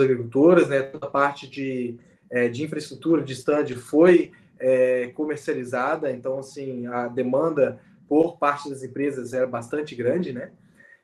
agricultores, 0.00 0.68
né, 0.68 0.82
toda 0.82 1.06
a 1.06 1.10
parte 1.10 1.48
de, 1.48 1.96
é, 2.30 2.48
de 2.48 2.64
infraestrutura 2.64 3.22
de 3.22 3.32
stand 3.32 3.66
foi 3.76 4.32
é, 4.58 5.08
comercializada, 5.08 6.10
então, 6.10 6.38
assim, 6.38 6.86
a 6.86 7.08
demanda 7.08 7.80
por 8.08 8.38
parte 8.38 8.68
das 8.68 8.82
empresas 8.82 9.32
era 9.32 9.46
bastante 9.46 9.94
grande, 9.94 10.32
né, 10.32 10.50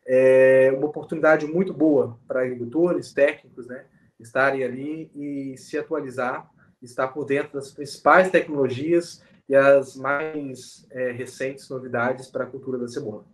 é 0.07 0.73
uma 0.77 0.87
oportunidade 0.87 1.47
muito 1.47 1.73
boa 1.73 2.18
para 2.27 2.42
agricultores, 2.42 3.12
técnicos, 3.12 3.66
né, 3.66 3.85
estarem 4.18 4.64
ali 4.64 5.11
e 5.14 5.57
se 5.57 5.79
atualizar, 5.79 6.51
estar 6.83 7.09
por 7.09 7.25
dentro 7.25 7.55
das 7.55 7.71
principais 7.71 8.31
tecnologias 8.31 9.23
e 9.49 9.55
as 9.55 9.97
mais 9.97 10.87
é, 10.90 11.12
recentes 11.12 11.68
novidades 11.68 12.29
para 12.29 12.45
a 12.45 12.47
cultura 12.47 12.79
da 12.79 12.88
cebola. 12.88 13.25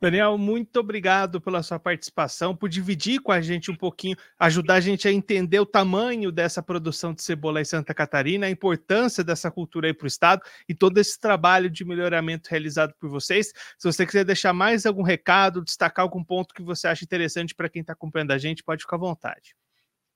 Daniel, 0.00 0.38
muito 0.38 0.78
obrigado 0.78 1.40
pela 1.40 1.60
sua 1.60 1.78
participação, 1.78 2.54
por 2.54 2.68
dividir 2.68 3.20
com 3.20 3.32
a 3.32 3.40
gente 3.40 3.68
um 3.68 3.74
pouquinho, 3.74 4.16
ajudar 4.38 4.74
a 4.74 4.80
gente 4.80 5.08
a 5.08 5.12
entender 5.12 5.58
o 5.58 5.66
tamanho 5.66 6.30
dessa 6.30 6.62
produção 6.62 7.12
de 7.12 7.20
cebola 7.20 7.60
em 7.60 7.64
Santa 7.64 7.92
Catarina, 7.92 8.46
a 8.46 8.50
importância 8.50 9.24
dessa 9.24 9.50
cultura 9.50 9.88
aí 9.88 9.94
para 9.94 10.04
o 10.04 10.08
estado 10.08 10.40
e 10.68 10.74
todo 10.74 10.98
esse 10.98 11.18
trabalho 11.18 11.68
de 11.68 11.84
melhoramento 11.84 12.48
realizado 12.48 12.94
por 13.00 13.10
vocês. 13.10 13.52
Se 13.76 13.92
você 13.92 14.06
quiser 14.06 14.24
deixar 14.24 14.52
mais 14.52 14.86
algum 14.86 15.02
recado, 15.02 15.64
destacar 15.64 16.04
algum 16.04 16.22
ponto 16.22 16.54
que 16.54 16.62
você 16.62 16.86
acha 16.86 17.04
interessante 17.04 17.52
para 17.52 17.68
quem 17.68 17.80
está 17.80 17.92
acompanhando 17.92 18.30
a 18.30 18.38
gente, 18.38 18.62
pode 18.62 18.82
ficar 18.82 18.96
à 18.96 19.00
vontade. 19.00 19.56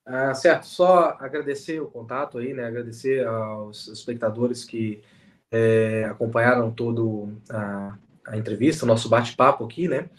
Ah, 0.05 0.33
certo, 0.33 0.65
só 0.65 1.17
agradecer 1.19 1.81
o 1.81 1.87
contato 1.87 2.37
aí, 2.37 2.53
né? 2.53 2.65
Agradecer 2.65 3.25
aos 3.27 3.87
espectadores 3.89 4.63
que 4.63 5.01
é, 5.51 6.05
acompanharam 6.05 6.71
todo 6.71 7.37
a, 7.49 7.97
a 8.25 8.37
entrevista, 8.37 8.85
o 8.85 8.87
nosso 8.87 9.09
bate-papo 9.09 9.63
aqui, 9.65 9.87
né? 9.87 10.09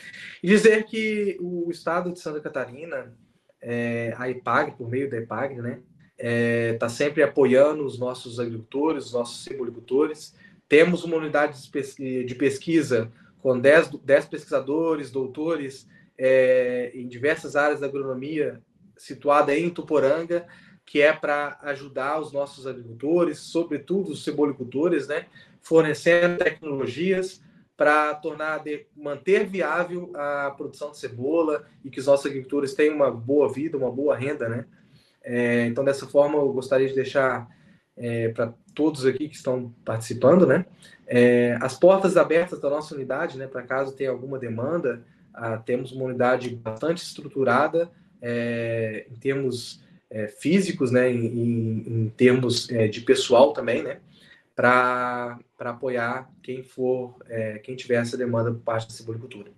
E 0.43 0.49
dizer 0.49 0.85
que 0.85 1.37
o 1.41 1.71
Estado 1.71 2.13
de 2.13 2.21
Santa 2.21 2.41
Catarina, 2.41 3.13
é, 3.61 4.15
a 4.17 4.29
IPAG, 4.29 4.77
por 4.77 4.89
meio 4.89 5.09
da 5.09 5.19
IPAG, 5.19 5.57
né? 5.57 5.81
Está 6.17 6.29
é, 6.29 6.73
tá 6.75 6.89
sempre 6.89 7.23
apoiando 7.23 7.85
os 7.85 7.99
nossos 7.99 8.39
agricultores, 8.39 9.07
os 9.07 9.13
nossos 9.13 9.43
cebolicultores. 9.43 10.35
Temos 10.69 11.05
uma 11.05 11.17
unidade 11.17 11.61
de 11.63 12.35
pesquisa 12.35 13.11
com 13.41 13.59
10, 13.59 13.91
10 14.03 14.27
pesquisadores, 14.27 15.11
doutores 15.11 15.89
é, 16.17 16.93
em 16.95 17.09
diversas 17.09 17.57
áreas 17.57 17.81
da 17.81 17.87
agronomia 17.87 18.61
situada 18.97 19.57
em 19.57 19.71
Tuporanga, 19.71 20.47
que 20.87 21.01
é 21.01 21.13
para 21.13 21.59
ajudar 21.63 22.21
os 22.21 22.33
nossos 22.33 22.67
agricultores, 22.67 23.39
sobretudo 23.39 24.13
os 24.13 24.23
cebolicultores, 24.23 25.09
né, 25.09 25.27
fornecendo 25.63 26.39
tecnologias 26.39 27.43
para 27.77 28.15
tornar 28.15 28.59
de, 28.59 28.87
manter 28.97 29.47
viável 29.47 30.13
a 30.15 30.53
produção 30.57 30.91
de 30.91 30.99
cebola 30.99 31.65
e 31.85 31.91
que 31.91 32.01
os 32.01 32.07
nossos 32.07 32.27
agricultores 32.27 32.75
tenham 32.75 32.95
uma 32.95 33.11
boa 33.11 33.53
vida, 33.53 33.77
uma 33.77 33.91
boa 33.91 34.17
renda, 34.17 34.49
né? 34.49 34.65
É, 35.23 35.67
então 35.67 35.85
dessa 35.85 36.07
forma 36.07 36.37
eu 36.37 36.53
gostaria 36.53 36.89
de 36.89 36.95
deixar 36.95 37.49
é, 37.97 38.29
para 38.29 38.53
todos 38.75 39.07
aqui 39.07 39.29
que 39.29 39.37
estão 39.37 39.75
participando, 39.85 40.47
né? 40.47 40.67
É, 41.07 41.57
as 41.61 41.79
portas 41.79 42.17
abertas 42.17 42.61
da 42.61 42.71
nossa 42.71 42.95
unidade, 42.95 43.39
né? 43.39 43.47
Para 43.47 43.63
caso 43.63 43.97
tenha 43.97 44.11
alguma 44.11 44.39
demanda, 44.39 45.05
ah, 45.35 45.57
temos 45.57 45.91
uma 45.91 46.05
unidade 46.05 46.51
bastante 46.51 47.03
estruturada 47.03 47.91
é, 48.23 49.07
em 49.11 49.17
termos 49.17 49.83
é, 50.09 50.29
físicos, 50.29 50.93
né, 50.93 51.11
em, 51.11 52.05
em 52.05 52.13
termos 52.17 52.71
é, 52.71 52.87
de 52.87 53.01
pessoal 53.01 53.53
também, 53.53 53.83
né, 53.83 53.99
para 54.55 55.39
apoiar 55.59 56.31
quem 56.43 56.63
for, 56.63 57.17
é, 57.27 57.59
quem 57.59 57.75
tiver 57.75 57.97
essa 57.97 58.17
demanda 58.17 58.53
por 58.53 58.61
parte 58.61 58.87
da 58.87 58.95
Cibolicultura. 58.95 59.51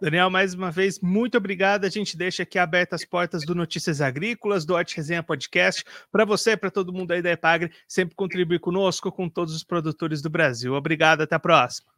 Daniel, 0.00 0.28
mais 0.28 0.52
uma 0.52 0.70
vez, 0.70 1.00
muito 1.00 1.38
obrigado. 1.38 1.84
A 1.84 1.88
gente 1.88 2.16
deixa 2.16 2.42
aqui 2.42 2.58
abertas 2.58 3.02
as 3.02 3.08
portas 3.08 3.44
do 3.44 3.54
Notícias 3.54 4.00
Agrícolas, 4.00 4.64
do 4.64 4.74
Horti 4.74 4.96
Resenha 4.96 5.22
Podcast, 5.22 5.84
para 6.10 6.24
você, 6.24 6.56
para 6.56 6.70
todo 6.70 6.92
mundo 6.92 7.12
aí 7.12 7.22
da 7.22 7.30
Epagre, 7.30 7.72
sempre 7.86 8.14
contribuir 8.14 8.58
conosco, 8.58 9.10
com 9.10 9.28
todos 9.28 9.54
os 9.54 9.64
produtores 9.64 10.20
do 10.20 10.28
Brasil. 10.28 10.74
Obrigado, 10.74 11.22
até 11.22 11.36
a 11.36 11.40
próxima. 11.40 11.90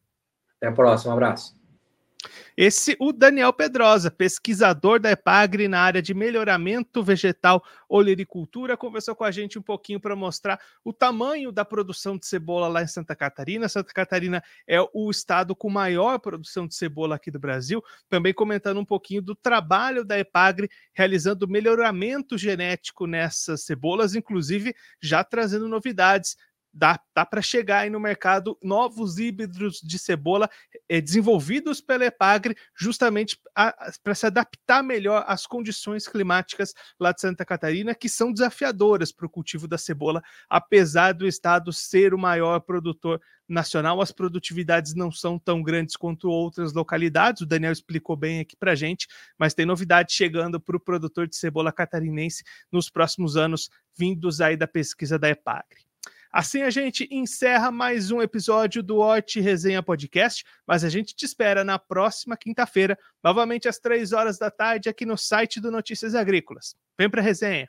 Até 0.56 0.68
a 0.68 0.72
próxima, 0.72 1.12
um 1.12 1.16
abraço. 1.16 1.63
Esse, 2.56 2.96
o 3.00 3.12
Daniel 3.12 3.52
Pedrosa, 3.52 4.10
pesquisador 4.10 5.00
da 5.00 5.10
EPAGRE 5.10 5.68
na 5.68 5.80
área 5.80 6.00
de 6.00 6.14
melhoramento 6.14 7.02
vegetal 7.02 7.64
olericultura, 7.88 8.76
conversou 8.76 9.14
com 9.14 9.24
a 9.24 9.30
gente 9.30 9.58
um 9.58 9.62
pouquinho 9.62 10.00
para 10.00 10.14
mostrar 10.14 10.60
o 10.84 10.92
tamanho 10.92 11.50
da 11.50 11.64
produção 11.64 12.16
de 12.16 12.26
cebola 12.26 12.68
lá 12.68 12.82
em 12.82 12.86
Santa 12.86 13.14
Catarina. 13.16 13.68
Santa 13.68 13.92
Catarina 13.92 14.42
é 14.66 14.78
o 14.92 15.10
estado 15.10 15.54
com 15.54 15.68
maior 15.68 16.18
produção 16.18 16.66
de 16.66 16.74
cebola 16.74 17.16
aqui 17.16 17.30
do 17.30 17.38
Brasil. 17.38 17.82
Também 18.08 18.32
comentando 18.32 18.78
um 18.78 18.84
pouquinho 18.84 19.22
do 19.22 19.34
trabalho 19.34 20.04
da 20.04 20.18
EPAGRE 20.18 20.70
realizando 20.92 21.48
melhoramento 21.48 22.38
genético 22.38 23.06
nessas 23.06 23.62
cebolas, 23.62 24.14
inclusive 24.14 24.74
já 25.00 25.24
trazendo 25.24 25.68
novidades 25.68 26.36
dá, 26.74 27.00
dá 27.14 27.24
para 27.24 27.40
chegar 27.40 27.80
aí 27.80 27.90
no 27.90 28.00
mercado 28.00 28.58
novos 28.62 29.18
híbridos 29.18 29.80
de 29.80 29.98
cebola 29.98 30.50
é, 30.88 31.00
desenvolvidos 31.00 31.80
pela 31.80 32.04
Epagre, 32.04 32.56
justamente 32.76 33.38
para 34.02 34.14
se 34.14 34.26
adaptar 34.26 34.82
melhor 34.82 35.24
às 35.28 35.46
condições 35.46 36.08
climáticas 36.08 36.74
lá 36.98 37.12
de 37.12 37.20
Santa 37.20 37.44
Catarina, 37.44 37.94
que 37.94 38.08
são 38.08 38.32
desafiadoras 38.32 39.12
para 39.12 39.26
o 39.26 39.30
cultivo 39.30 39.68
da 39.68 39.78
cebola, 39.78 40.20
apesar 40.50 41.12
do 41.12 41.26
estado 41.26 41.72
ser 41.72 42.12
o 42.12 42.18
maior 42.18 42.60
produtor 42.60 43.20
nacional, 43.48 44.00
as 44.00 44.10
produtividades 44.10 44.94
não 44.94 45.12
são 45.12 45.38
tão 45.38 45.62
grandes 45.62 45.96
quanto 45.96 46.28
outras 46.28 46.72
localidades. 46.72 47.42
O 47.42 47.46
Daniel 47.46 47.72
explicou 47.72 48.16
bem 48.16 48.40
aqui 48.40 48.56
para 48.56 48.74
gente, 48.74 49.06
mas 49.38 49.54
tem 49.54 49.66
novidade 49.66 50.12
chegando 50.12 50.58
para 50.58 50.76
o 50.76 50.80
produtor 50.80 51.28
de 51.28 51.36
cebola 51.36 51.72
catarinense 51.72 52.42
nos 52.72 52.88
próximos 52.88 53.36
anos, 53.36 53.68
vindos 53.96 54.40
aí 54.40 54.56
da 54.56 54.66
pesquisa 54.66 55.18
da 55.18 55.28
Epagre. 55.28 55.83
Assim 56.36 56.62
a 56.62 56.70
gente 56.70 57.06
encerra 57.12 57.70
mais 57.70 58.10
um 58.10 58.20
episódio 58.20 58.82
do 58.82 58.96
Hort 58.96 59.36
Resenha 59.36 59.80
Podcast, 59.80 60.44
mas 60.66 60.82
a 60.82 60.88
gente 60.88 61.14
te 61.14 61.24
espera 61.24 61.62
na 61.62 61.78
próxima 61.78 62.36
quinta-feira, 62.36 62.98
novamente 63.22 63.68
às 63.68 63.78
três 63.78 64.12
horas 64.12 64.36
da 64.36 64.50
tarde, 64.50 64.88
aqui 64.88 65.06
no 65.06 65.16
site 65.16 65.60
do 65.60 65.70
Notícias 65.70 66.12
Agrícolas. 66.12 66.74
Vem 66.98 67.08
para 67.08 67.22
resenha! 67.22 67.68